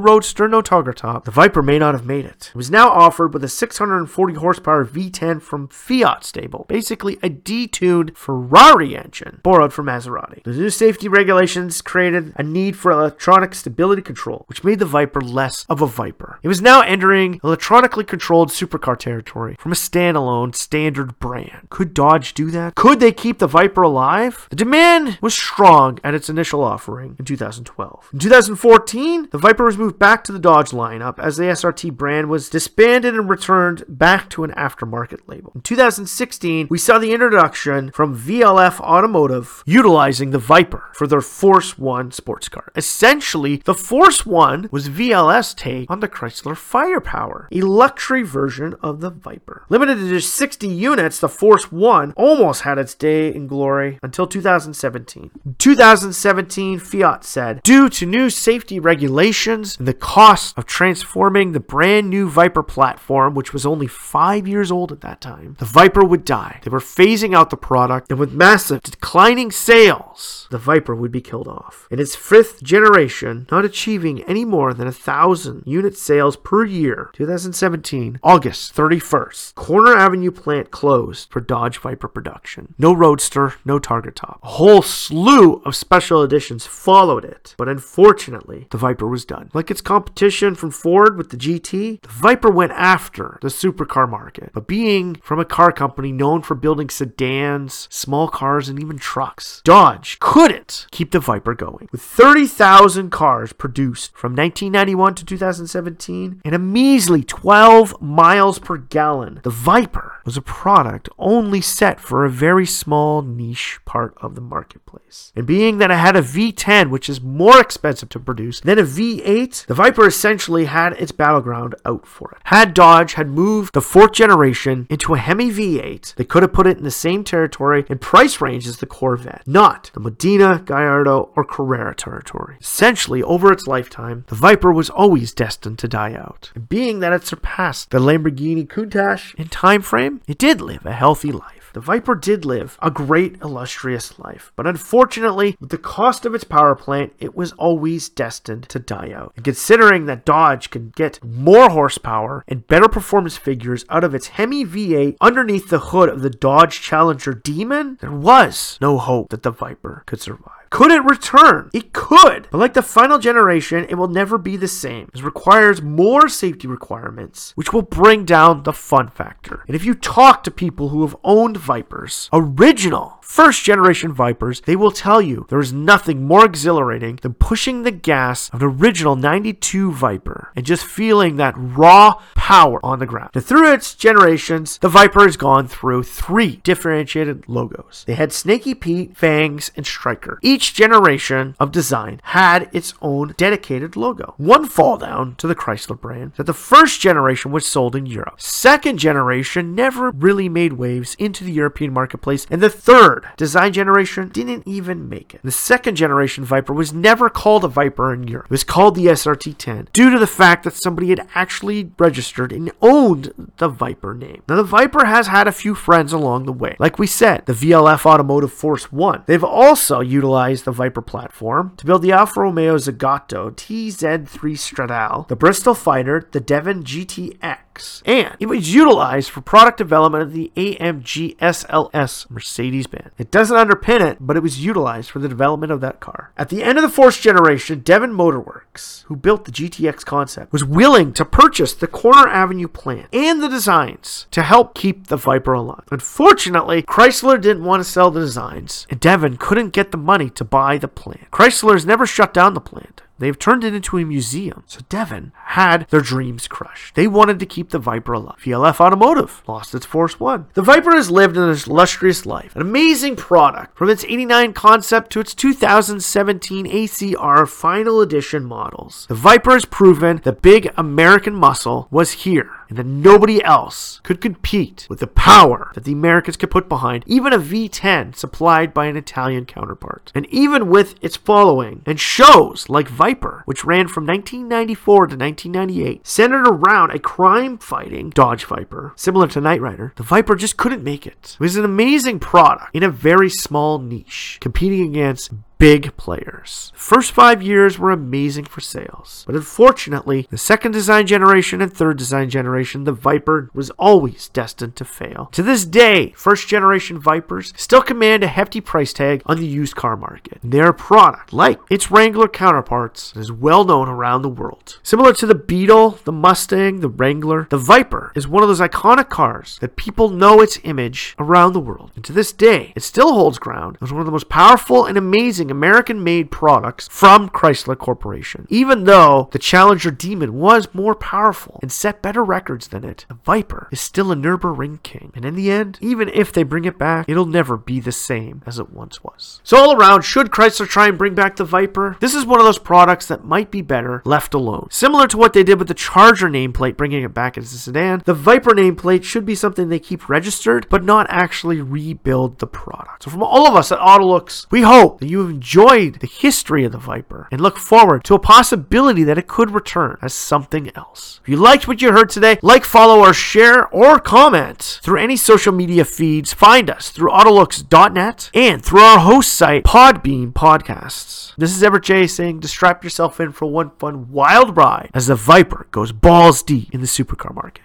roadster, 0.00 0.48
no 0.48 0.62
targa 0.62 0.94
top, 0.94 1.26
the 1.26 1.30
Viper 1.30 1.60
may 1.62 1.78
not 1.78 1.94
have 1.94 2.06
made 2.06 2.24
it. 2.24 2.48
It 2.48 2.56
was 2.56 2.70
now 2.70 2.88
offered 2.88 3.34
with 3.34 3.44
a 3.44 3.48
640 3.48 4.34
horsepower 4.34 4.86
V10 4.86 5.42
from 5.42 5.68
Fiat 5.68 6.24
stable, 6.24 6.64
basically 6.66 7.18
a 7.22 7.28
detuned 7.28 8.16
Ferrari 8.16 8.96
engine 8.96 9.40
borrowed 9.42 9.74
from 9.74 9.86
Maserati. 9.86 10.42
The 10.44 10.52
new 10.52 10.70
safety 10.70 11.08
regulations 11.08 11.82
created 11.82 12.32
a 12.36 12.42
need 12.42 12.74
for 12.74 12.90
electronic 12.90 13.54
stability 13.54 14.00
control, 14.00 14.46
which 14.48 14.64
made 14.64 14.78
the 14.78 14.86
Viper 14.86 15.20
less 15.20 15.66
of 15.68 15.82
a 15.82 15.86
Viper. 15.86 16.38
It 16.42 16.48
was 16.48 16.62
now 16.62 16.80
entering 16.80 17.38
electronically 17.44 18.04
controlled 18.04 18.48
supercar 18.48 18.98
territory 18.98 19.56
from 19.58 19.72
a 19.72 19.74
standalone 19.74 20.54
standard 20.54 21.18
brand. 21.18 21.68
Could 21.68 21.92
Dodge 21.92 22.32
do 22.32 22.50
that? 22.50 22.76
Could 22.76 23.00
they 23.00 23.12
keep 23.12 23.40
the 23.40 23.46
Viper 23.46 23.82
alive? 23.82 24.46
The 24.48 24.56
demand 24.56 25.18
was 25.20 25.34
strong 25.34 25.98
at 26.02 26.14
its 26.14 26.30
initial 26.30 26.64
offering 26.64 27.16
in 27.18 27.26
2012. 27.26 27.89
In 28.12 28.18
2014, 28.18 29.28
the 29.30 29.38
Viper 29.38 29.64
was 29.64 29.78
moved 29.78 29.98
back 29.98 30.24
to 30.24 30.32
the 30.32 30.38
Dodge 30.38 30.70
lineup 30.70 31.18
as 31.18 31.36
the 31.36 31.44
SRT 31.44 31.92
brand 31.96 32.28
was 32.28 32.48
disbanded 32.48 33.14
and 33.14 33.28
returned 33.28 33.84
back 33.88 34.28
to 34.30 34.44
an 34.44 34.52
aftermarket 34.52 35.20
label. 35.26 35.52
In 35.54 35.62
2016, 35.62 36.68
we 36.70 36.78
saw 36.78 36.98
the 36.98 37.12
introduction 37.12 37.90
from 37.92 38.18
VLF 38.18 38.80
Automotive 38.80 39.62
utilizing 39.66 40.30
the 40.30 40.38
Viper 40.38 40.90
for 40.94 41.06
their 41.06 41.20
Force 41.20 41.78
One 41.78 42.10
sports 42.12 42.48
car. 42.48 42.72
Essentially, 42.76 43.62
the 43.64 43.74
Force 43.74 44.26
One 44.26 44.68
was 44.70 44.88
VLS 44.88 45.54
take 45.54 45.90
on 45.90 46.00
the 46.00 46.08
Chrysler 46.08 46.56
Firepower, 46.56 47.48
a 47.52 47.60
luxury 47.60 48.22
version 48.22 48.74
of 48.82 49.00
the 49.00 49.10
Viper. 49.10 49.64
Limited 49.68 49.96
to 49.96 50.08
just 50.08 50.34
60 50.34 50.66
units, 50.68 51.20
the 51.20 51.28
Force 51.28 51.70
One 51.70 52.12
almost 52.16 52.62
had 52.62 52.78
its 52.78 52.94
day 52.94 53.32
in 53.34 53.46
glory 53.46 53.98
until 54.02 54.26
2017. 54.26 55.30
In 55.44 55.54
2017, 55.54 56.78
Fiat 56.78 57.24
said, 57.24 57.60
due 57.80 57.88
to 57.88 58.04
new 58.04 58.28
safety 58.28 58.78
regulations 58.78 59.78
and 59.78 59.88
the 59.88 59.94
cost 59.94 60.58
of 60.58 60.66
transforming 60.66 61.52
the 61.52 61.60
brand 61.60 62.10
new 62.10 62.28
Viper 62.28 62.62
platform, 62.62 63.34
which 63.34 63.54
was 63.54 63.64
only 63.64 63.86
five 63.86 64.46
years 64.46 64.70
old 64.70 64.92
at 64.92 65.00
that 65.00 65.18
time, 65.18 65.56
the 65.58 65.64
Viper 65.64 66.04
would 66.04 66.22
die. 66.22 66.60
They 66.62 66.70
were 66.70 66.78
phasing 66.78 67.34
out 67.34 67.48
the 67.48 67.56
product, 67.56 68.10
and 68.10 68.20
with 68.20 68.34
massive 68.34 68.82
declining 68.82 69.50
sales, 69.50 70.46
the 70.50 70.58
Viper 70.58 70.94
would 70.94 71.10
be 71.10 71.22
killed 71.22 71.48
off. 71.48 71.88
In 71.90 71.98
its 71.98 72.14
fifth 72.14 72.62
generation, 72.62 73.46
not 73.50 73.64
achieving 73.64 74.24
any 74.24 74.44
more 74.44 74.74
than 74.74 74.86
a 74.86 74.92
thousand 74.92 75.62
unit 75.64 75.96
sales 75.96 76.36
per 76.36 76.66
year, 76.66 77.08
2017, 77.14 78.20
August 78.22 78.74
31st, 78.76 79.54
Conner 79.54 79.96
Avenue 79.96 80.30
plant 80.30 80.70
closed 80.70 81.30
for 81.30 81.40
Dodge 81.40 81.78
Viper 81.78 82.08
production. 82.08 82.74
No 82.76 82.92
Roadster, 82.92 83.54
no 83.64 83.78
Targa 83.78 84.14
Top. 84.14 84.40
A 84.42 84.48
whole 84.48 84.82
slew 84.82 85.62
of 85.64 85.74
special 85.74 86.22
editions 86.22 86.66
followed 86.66 87.24
it, 87.24 87.54
but 87.56 87.69
unfortunately, 87.70 88.66
the 88.70 88.78
Viper 88.78 89.06
was 89.06 89.24
done. 89.24 89.50
Like 89.54 89.70
its 89.70 89.80
competition 89.80 90.54
from 90.54 90.70
Ford 90.70 91.16
with 91.16 91.30
the 91.30 91.36
GT, 91.36 92.02
the 92.02 92.08
Viper 92.08 92.50
went 92.50 92.72
after 92.72 93.38
the 93.42 93.48
supercar 93.48 94.08
market, 94.08 94.50
but 94.52 94.66
being 94.66 95.16
from 95.16 95.38
a 95.38 95.44
car 95.44 95.72
company 95.72 96.12
known 96.12 96.42
for 96.42 96.54
building 96.54 96.90
sedans, 96.90 97.88
small 97.90 98.28
cars, 98.28 98.68
and 98.68 98.80
even 98.80 98.98
trucks, 98.98 99.62
Dodge 99.64 100.18
couldn't 100.18 100.86
keep 100.90 101.10
the 101.10 101.20
Viper 101.20 101.54
going. 101.54 101.88
With 101.92 102.02
30,000 102.02 103.10
cars 103.10 103.52
produced 103.52 104.16
from 104.16 104.32
1991 104.32 105.14
to 105.16 105.24
2017 105.24 106.40
and 106.44 106.54
a 106.54 106.58
measly 106.58 107.22
12 107.22 108.00
miles 108.00 108.58
per 108.58 108.76
gallon, 108.76 109.40
the 109.42 109.50
Viper 109.50 110.20
was 110.24 110.36
a 110.36 110.42
product 110.42 111.08
only 111.18 111.60
set 111.60 112.00
for 112.00 112.24
a 112.24 112.30
very 112.30 112.66
small 112.66 113.22
niche 113.22 113.80
part 113.84 114.14
of 114.20 114.34
the 114.34 114.40
marketplace. 114.40 115.32
And 115.34 115.46
being 115.46 115.78
that 115.78 115.90
it 115.90 115.98
had 115.98 116.16
a 116.16 116.22
V10, 116.22 116.90
which 116.90 117.08
is 117.08 117.20
more 117.20 117.59
expensive 117.60 118.08
to 118.10 118.20
produce 118.20 118.60
than 118.60 118.78
a 118.78 118.82
V8, 118.82 119.66
the 119.66 119.74
Viper 119.74 120.06
essentially 120.06 120.64
had 120.64 120.94
its 120.94 121.12
battleground 121.12 121.74
out 121.84 122.06
for 122.06 122.32
it. 122.32 122.38
Had 122.44 122.74
Dodge 122.74 123.14
had 123.14 123.28
moved 123.28 123.74
the 123.74 123.80
fourth 123.80 124.12
generation 124.12 124.86
into 124.90 125.14
a 125.14 125.18
Hemi 125.18 125.50
V8, 125.50 126.14
they 126.14 126.24
could 126.24 126.42
have 126.42 126.52
put 126.52 126.66
it 126.66 126.78
in 126.78 126.84
the 126.84 126.90
same 126.90 127.24
territory 127.24 127.84
and 127.88 128.00
price 128.00 128.40
range 128.40 128.66
as 128.66 128.78
the 128.78 128.86
Corvette, 128.86 129.46
not 129.46 129.90
the 129.94 130.00
Medina, 130.00 130.62
Gallardo, 130.64 131.30
or 131.36 131.44
Carrera 131.44 131.94
territory. 131.94 132.56
Essentially, 132.60 133.22
over 133.22 133.52
its 133.52 133.66
lifetime, 133.66 134.24
the 134.28 134.34
Viper 134.34 134.72
was 134.72 134.90
always 134.90 135.32
destined 135.32 135.78
to 135.78 135.88
die 135.88 136.14
out. 136.14 136.50
And 136.54 136.68
being 136.68 137.00
that 137.00 137.12
it 137.12 137.26
surpassed 137.26 137.90
the 137.90 137.98
Lamborghini 137.98 138.66
Countach 138.66 139.34
in 139.36 139.48
time 139.48 139.82
frame, 139.82 140.20
it 140.26 140.38
did 140.38 140.60
live 140.60 140.86
a 140.86 140.92
healthy 140.92 141.32
life. 141.32 141.59
The 141.72 141.80
Viper 141.80 142.14
did 142.14 142.44
live 142.44 142.78
a 142.82 142.90
great, 142.90 143.40
illustrious 143.42 144.18
life, 144.18 144.52
but 144.56 144.66
unfortunately, 144.66 145.56
with 145.60 145.70
the 145.70 145.78
cost 145.78 146.26
of 146.26 146.34
its 146.34 146.44
power 146.44 146.74
plant, 146.74 147.12
it 147.18 147.34
was 147.34 147.52
always 147.52 148.08
destined 148.08 148.68
to 148.70 148.78
die 148.78 149.12
out. 149.12 149.32
And 149.36 149.44
considering 149.44 150.06
that 150.06 150.24
Dodge 150.24 150.70
could 150.70 150.94
get 150.94 151.22
more 151.24 151.70
horsepower 151.70 152.44
and 152.48 152.66
better 152.66 152.88
performance 152.88 153.36
figures 153.36 153.84
out 153.88 154.04
of 154.04 154.14
its 154.14 154.28
Hemi 154.28 154.64
V8 154.64 155.16
underneath 155.20 155.68
the 155.68 155.78
hood 155.78 156.08
of 156.08 156.22
the 156.22 156.30
Dodge 156.30 156.80
Challenger 156.80 157.34
Demon, 157.34 157.98
there 158.00 158.10
was 158.10 158.78
no 158.80 158.98
hope 158.98 159.30
that 159.30 159.42
the 159.42 159.50
Viper 159.50 160.02
could 160.06 160.20
survive. 160.20 160.59
Could 160.70 160.92
it 160.92 161.04
return? 161.04 161.68
It 161.72 161.92
could. 161.92 162.46
But 162.50 162.58
like 162.58 162.74
the 162.74 162.82
final 162.82 163.18
generation, 163.18 163.86
it 163.88 163.96
will 163.96 164.08
never 164.08 164.38
be 164.38 164.56
the 164.56 164.68
same. 164.68 165.10
It 165.12 165.22
requires 165.22 165.82
more 165.82 166.28
safety 166.28 166.68
requirements, 166.68 167.52
which 167.56 167.72
will 167.72 167.82
bring 167.82 168.24
down 168.24 168.62
the 168.62 168.72
fun 168.72 169.08
factor. 169.08 169.64
And 169.66 169.74
if 169.74 169.84
you 169.84 169.94
talk 169.94 170.44
to 170.44 170.50
people 170.50 170.88
who 170.90 171.02
have 171.02 171.16
owned 171.24 171.56
Vipers, 171.56 172.28
original 172.32 173.18
first 173.20 173.62
generation 173.62 174.12
Vipers, 174.12 174.60
they 174.62 174.74
will 174.74 174.90
tell 174.90 175.22
you 175.22 175.46
there 175.48 175.60
is 175.60 175.72
nothing 175.72 176.26
more 176.26 176.44
exhilarating 176.44 177.18
than 177.22 177.34
pushing 177.34 177.82
the 177.82 177.90
gas 177.92 178.48
of 178.50 178.62
an 178.62 178.68
original 178.68 179.14
92 179.14 179.92
Viper 179.92 180.50
and 180.56 180.66
just 180.66 180.84
feeling 180.84 181.36
that 181.36 181.54
raw 181.56 182.20
power 182.34 182.84
on 182.84 182.98
the 182.98 183.06
ground. 183.06 183.30
And 183.34 183.44
through 183.44 183.72
its 183.72 183.94
generations, 183.94 184.78
the 184.78 184.88
Viper 184.88 185.22
has 185.22 185.36
gone 185.36 185.68
through 185.68 186.02
three 186.02 186.56
differentiated 186.64 187.48
logos. 187.48 188.04
They 188.06 188.14
had 188.14 188.32
Sneaky 188.32 188.74
Pete, 188.74 189.16
Fangs, 189.16 189.70
and 189.76 189.86
Stryker. 189.86 190.40
Each 190.42 190.59
generation 190.60 191.56
of 191.58 191.72
design 191.72 192.20
had 192.24 192.68
its 192.72 192.94
own 193.02 193.34
dedicated 193.36 193.96
logo. 193.96 194.34
One 194.36 194.66
fall 194.66 194.96
down 194.96 195.34
to 195.36 195.46
the 195.46 195.54
Chrysler 195.54 196.00
brand 196.00 196.32
that 196.36 196.44
the 196.44 196.52
first 196.52 197.00
generation 197.00 197.50
was 197.50 197.66
sold 197.66 197.96
in 197.96 198.06
Europe. 198.06 198.40
Second 198.40 198.98
generation 198.98 199.74
never 199.74 200.10
really 200.10 200.48
made 200.48 200.74
waves 200.74 201.14
into 201.18 201.44
the 201.44 201.52
European 201.52 201.92
marketplace, 201.92 202.46
and 202.50 202.60
the 202.60 202.70
third 202.70 203.26
design 203.36 203.72
generation 203.72 204.28
didn't 204.28 204.66
even 204.66 205.08
make 205.08 205.34
it. 205.34 205.40
The 205.42 205.50
second 205.50 205.96
generation 205.96 206.44
Viper 206.44 206.72
was 206.72 206.92
never 206.92 207.28
called 207.28 207.64
a 207.64 207.68
Viper 207.68 208.12
in 208.12 208.26
Europe. 208.26 208.46
It 208.46 208.50
was 208.50 208.64
called 208.64 208.94
the 208.94 209.06
SRT 209.06 209.56
10 209.56 209.88
due 209.92 210.10
to 210.10 210.18
the 210.18 210.26
fact 210.26 210.64
that 210.64 210.74
somebody 210.74 211.10
had 211.10 211.26
actually 211.34 211.92
registered 211.98 212.52
and 212.52 212.72
owned 212.82 213.52
the 213.58 213.68
Viper 213.68 214.14
name. 214.14 214.42
Now, 214.48 214.56
the 214.56 214.64
Viper 214.64 215.06
has 215.06 215.28
had 215.28 215.46
a 215.46 215.52
few 215.52 215.74
friends 215.74 216.12
along 216.12 216.46
the 216.46 216.52
way. 216.52 216.76
Like 216.78 216.98
we 216.98 217.06
said, 217.06 217.46
the 217.46 217.52
VLF 217.52 218.06
Automotive 218.06 218.52
Force 218.52 218.92
1. 218.92 219.24
They've 219.26 219.44
also 219.44 220.00
utilized 220.00 220.49
the 220.58 220.72
Viper 220.72 221.00
platform 221.00 221.72
to 221.76 221.86
build 221.86 222.02
the 222.02 222.12
Alfa 222.12 222.40
Romeo 222.40 222.76
Zagato 222.76 223.50
TZ3 223.52 224.26
Stradale, 224.26 225.28
the 225.28 225.36
Bristol 225.36 225.74
Fighter, 225.74 226.28
the 226.32 226.40
Devon 226.40 226.82
GTX, 226.82 227.58
and 228.04 228.36
it 228.40 228.46
was 228.46 228.74
utilized 228.74 229.30
for 229.30 229.40
product 229.40 229.78
development 229.78 230.22
of 230.22 230.32
the 230.32 230.52
AMG 230.56 231.36
SLS 231.36 232.30
Mercedes 232.30 232.86
Benz. 232.86 233.10
It 233.18 233.30
doesn't 233.30 233.56
underpin 233.56 234.00
it, 234.00 234.18
but 234.20 234.36
it 234.36 234.42
was 234.42 234.64
utilized 234.64 235.10
for 235.10 235.18
the 235.18 235.28
development 235.28 235.72
of 235.72 235.80
that 235.80 236.00
car. 236.00 236.32
At 236.36 236.48
the 236.48 236.62
end 236.62 236.78
of 236.78 236.82
the 236.82 236.88
fourth 236.88 237.20
generation, 237.20 237.80
Devon 237.80 238.12
Motorworks, 238.12 239.04
who 239.04 239.16
built 239.16 239.44
the 239.44 239.52
GTX 239.52 240.04
concept, 240.04 240.52
was 240.52 240.64
willing 240.64 241.12
to 241.14 241.24
purchase 241.24 241.74
the 241.74 241.86
Conner 241.86 242.28
Avenue 242.28 242.68
plant 242.68 243.08
and 243.12 243.42
the 243.42 243.48
designs 243.48 244.26
to 244.30 244.42
help 244.42 244.74
keep 244.74 245.06
the 245.06 245.16
Viper 245.16 245.52
alive. 245.52 245.84
Unfortunately, 245.90 246.82
Chrysler 246.82 247.40
didn't 247.40 247.64
want 247.64 247.80
to 247.80 247.88
sell 247.88 248.10
the 248.10 248.20
designs, 248.20 248.86
and 248.90 249.00
Devon 249.00 249.36
couldn't 249.36 249.70
get 249.70 249.90
the 249.90 249.96
money 249.98 250.30
to 250.30 250.44
buy 250.44 250.78
the 250.78 250.88
plant. 250.88 251.30
Chrysler 251.30 251.72
has 251.72 251.86
never 251.86 252.06
shut 252.06 252.34
down 252.34 252.54
the 252.54 252.60
plant. 252.60 253.02
They've 253.20 253.38
turned 253.38 253.64
it 253.64 253.74
into 253.74 253.98
a 253.98 254.04
museum. 254.04 254.64
So 254.66 254.80
Devon 254.88 255.32
had 255.44 255.86
their 255.90 256.00
dreams 256.00 256.48
crushed. 256.48 256.94
They 256.94 257.06
wanted 257.06 257.38
to 257.38 257.46
keep 257.46 257.70
the 257.70 257.78
Viper 257.78 258.14
alive. 258.14 258.38
VLF 258.42 258.80
Automotive 258.80 259.42
lost 259.46 259.74
its 259.74 259.86
Force 259.86 260.18
One. 260.18 260.46
The 260.54 260.62
Viper 260.62 260.92
has 260.92 261.10
lived 261.10 261.36
an 261.36 261.48
illustrious 261.50 262.24
life, 262.26 262.56
an 262.56 262.62
amazing 262.62 263.16
product 263.16 263.76
from 263.76 263.90
its 263.90 264.04
89 264.04 264.54
concept 264.54 265.12
to 265.12 265.20
its 265.20 265.34
2017 265.34 266.66
ACR 266.66 267.46
final 267.46 268.00
edition 268.00 268.44
models. 268.44 269.06
The 269.08 269.14
Viper 269.14 269.52
has 269.52 269.64
proven 269.66 270.20
that 270.24 270.42
big 270.42 270.72
American 270.76 271.34
muscle 271.34 271.88
was 271.90 272.12
here 272.12 272.59
and 272.70 272.78
that 272.78 272.86
nobody 272.86 273.44
else 273.44 274.00
could 274.02 274.20
compete 274.20 274.86
with 274.88 275.00
the 275.00 275.06
power 275.06 275.70
that 275.74 275.84
the 275.84 275.92
Americans 275.92 276.36
could 276.36 276.50
put 276.50 276.68
behind 276.68 277.04
even 277.06 277.32
a 277.32 277.38
V10 277.38 278.16
supplied 278.16 278.72
by 278.72 278.86
an 278.86 278.96
Italian 278.96 279.44
counterpart. 279.44 280.12
And 280.14 280.26
even 280.26 280.70
with 280.70 280.94
its 281.02 281.16
following 281.16 281.82
and 281.84 282.00
shows 282.00 282.68
like 282.68 282.88
Viper, 282.88 283.42
which 283.44 283.64
ran 283.64 283.88
from 283.88 284.06
1994 284.06 285.08
to 285.08 285.16
1998, 285.16 286.06
centered 286.06 286.46
around 286.46 286.92
a 286.92 286.98
crime 286.98 287.58
fighting 287.58 288.10
Dodge 288.10 288.44
Viper, 288.44 288.92
similar 288.96 289.26
to 289.28 289.40
Knight 289.40 289.60
Rider, 289.60 289.92
the 289.96 290.02
Viper 290.02 290.36
just 290.36 290.56
couldn't 290.56 290.84
make 290.84 291.06
it. 291.06 291.36
It 291.38 291.40
was 291.40 291.56
an 291.56 291.64
amazing 291.64 292.20
product 292.20 292.74
in 292.74 292.82
a 292.82 292.90
very 292.90 293.28
small 293.28 293.78
niche, 293.78 294.38
competing 294.40 294.88
against 294.88 295.32
big 295.60 295.94
players. 295.98 296.72
The 296.72 296.80
first 296.80 297.12
five 297.12 297.42
years 297.42 297.78
were 297.78 297.90
amazing 297.90 298.46
for 298.46 298.62
sales, 298.62 299.24
but 299.26 299.36
unfortunately, 299.36 300.26
the 300.30 300.38
second 300.38 300.72
design 300.72 301.06
generation 301.06 301.60
and 301.60 301.70
third 301.70 301.98
design 301.98 302.30
generation, 302.30 302.84
the 302.84 302.92
Viper 302.92 303.50
was 303.52 303.68
always 303.72 304.30
destined 304.30 304.74
to 304.76 304.86
fail. 304.86 305.28
To 305.32 305.42
this 305.42 305.66
day, 305.66 306.14
first 306.16 306.48
generation 306.48 306.98
Vipers 306.98 307.52
still 307.56 307.82
command 307.82 308.24
a 308.24 308.26
hefty 308.26 308.62
price 308.62 308.94
tag 308.94 309.20
on 309.26 309.38
the 309.38 309.46
used 309.46 309.76
car 309.76 309.98
market. 309.98 310.38
Their 310.42 310.72
product, 310.72 311.34
like 311.34 311.60
its 311.68 311.90
Wrangler 311.90 312.28
counterparts, 312.28 313.14
is 313.14 313.30
well 313.30 313.64
known 313.64 313.86
around 313.86 314.22
the 314.22 314.30
world. 314.30 314.78
Similar 314.82 315.12
to 315.12 315.26
the 315.26 315.34
Beetle, 315.34 315.98
the 316.04 316.12
Mustang, 316.12 316.80
the 316.80 316.88
Wrangler, 316.88 317.46
the 317.50 317.58
Viper 317.58 318.12
is 318.14 318.26
one 318.26 318.42
of 318.42 318.48
those 318.48 318.60
iconic 318.60 319.10
cars 319.10 319.58
that 319.60 319.76
people 319.76 320.08
know 320.08 320.40
its 320.40 320.58
image 320.64 321.14
around 321.18 321.52
the 321.52 321.60
world. 321.60 321.92
And 321.94 322.04
to 322.06 322.14
this 322.14 322.32
day, 322.32 322.72
it 322.74 322.82
still 322.82 323.12
holds 323.12 323.38
ground 323.38 323.76
as 323.82 323.92
one 323.92 324.00
of 324.00 324.06
the 324.06 324.12
most 324.12 324.30
powerful 324.30 324.86
and 324.86 324.96
amazing 324.96 325.49
American 325.50 326.02
made 326.02 326.30
products 326.30 326.88
from 326.90 327.28
Chrysler 327.28 327.78
Corporation. 327.78 328.46
Even 328.50 328.84
though 328.84 329.28
the 329.32 329.38
Challenger 329.38 329.90
Demon 329.90 330.34
was 330.34 330.68
more 330.72 330.94
powerful 330.94 331.58
and 331.62 331.70
set 331.70 332.02
better 332.02 332.24
records 332.24 332.68
than 332.68 332.84
it, 332.84 333.06
the 333.08 333.14
Viper 333.14 333.68
is 333.70 333.80
still 333.80 334.12
a 334.12 334.16
Nürburgring 334.16 334.82
king. 334.82 335.12
And 335.14 335.24
in 335.24 335.34
the 335.34 335.50
end, 335.50 335.78
even 335.80 336.08
if 336.08 336.32
they 336.32 336.42
bring 336.42 336.64
it 336.64 336.78
back, 336.78 337.08
it'll 337.08 337.26
never 337.26 337.56
be 337.56 337.80
the 337.80 337.92
same 337.92 338.42
as 338.46 338.58
it 338.58 338.70
once 338.70 339.02
was. 339.02 339.40
So, 339.44 339.56
all 339.56 339.76
around, 339.76 340.02
should 340.02 340.30
Chrysler 340.30 340.68
try 340.68 340.88
and 340.88 340.98
bring 340.98 341.14
back 341.14 341.36
the 341.36 341.44
Viper? 341.44 341.96
This 342.00 342.14
is 342.14 342.26
one 342.26 342.40
of 342.40 342.46
those 342.46 342.58
products 342.58 343.06
that 343.06 343.24
might 343.24 343.50
be 343.50 343.62
better 343.62 344.02
left 344.04 344.34
alone. 344.34 344.68
Similar 344.70 345.06
to 345.08 345.18
what 345.18 345.32
they 345.32 345.42
did 345.42 345.58
with 345.58 345.68
the 345.68 345.74
Charger 345.74 346.28
nameplate, 346.28 346.76
bringing 346.76 347.02
it 347.02 347.14
back 347.14 347.36
as 347.36 347.52
a 347.52 347.58
sedan, 347.58 348.02
the 348.04 348.14
Viper 348.14 348.52
nameplate 348.52 349.04
should 349.04 349.24
be 349.24 349.34
something 349.34 349.68
they 349.68 349.78
keep 349.78 350.08
registered, 350.08 350.66
but 350.68 350.84
not 350.84 351.06
actually 351.10 351.60
rebuild 351.60 352.38
the 352.38 352.46
product. 352.46 353.04
So, 353.04 353.10
from 353.10 353.22
all 353.22 353.46
of 353.46 353.54
us 353.54 353.72
at 353.72 353.78
Autolux, 353.78 354.46
we 354.50 354.62
hope 354.62 355.00
that 355.00 355.08
you 355.08 355.26
have 355.26 355.39
enjoyed 355.40 356.00
the 356.00 356.06
history 356.06 356.64
of 356.64 356.72
the 356.72 356.76
Viper 356.76 357.26
and 357.32 357.40
look 357.40 357.56
forward 357.56 358.04
to 358.04 358.14
a 358.14 358.18
possibility 358.18 359.02
that 359.02 359.16
it 359.16 359.26
could 359.26 359.50
return 359.50 359.96
as 360.02 360.12
something 360.12 360.70
else. 360.76 361.18
If 361.22 361.30
you 361.30 361.36
liked 361.38 361.66
what 361.66 361.80
you 361.80 361.92
heard 361.92 362.10
today, 362.10 362.38
like, 362.42 362.62
follow, 362.66 363.00
or 363.00 363.14
share, 363.14 363.66
or 363.68 363.98
comment 363.98 364.80
through 364.82 365.00
any 365.00 365.16
social 365.16 365.54
media 365.54 365.86
feeds. 365.86 366.34
Find 366.34 366.68
us 366.68 366.90
through 366.90 367.10
Autolux.net 367.10 368.30
and 368.34 368.62
through 368.62 368.80
our 368.80 368.98
host 368.98 369.32
site, 369.32 369.64
Podbean 369.64 370.34
Podcasts. 370.34 371.34
This 371.38 371.56
is 371.56 371.62
Everett 371.62 371.84
J 371.84 372.06
saying 372.06 372.40
to 372.40 372.48
strap 372.48 372.84
yourself 372.84 373.18
in 373.18 373.32
for 373.32 373.46
one 373.46 373.70
fun 373.78 374.12
wild 374.12 374.58
ride 374.58 374.90
as 374.92 375.06
the 375.06 375.14
Viper 375.14 375.68
goes 375.70 375.90
balls 375.90 376.42
deep 376.42 376.68
in 376.74 376.82
the 376.82 376.86
supercar 376.86 377.34
market. 377.34 377.62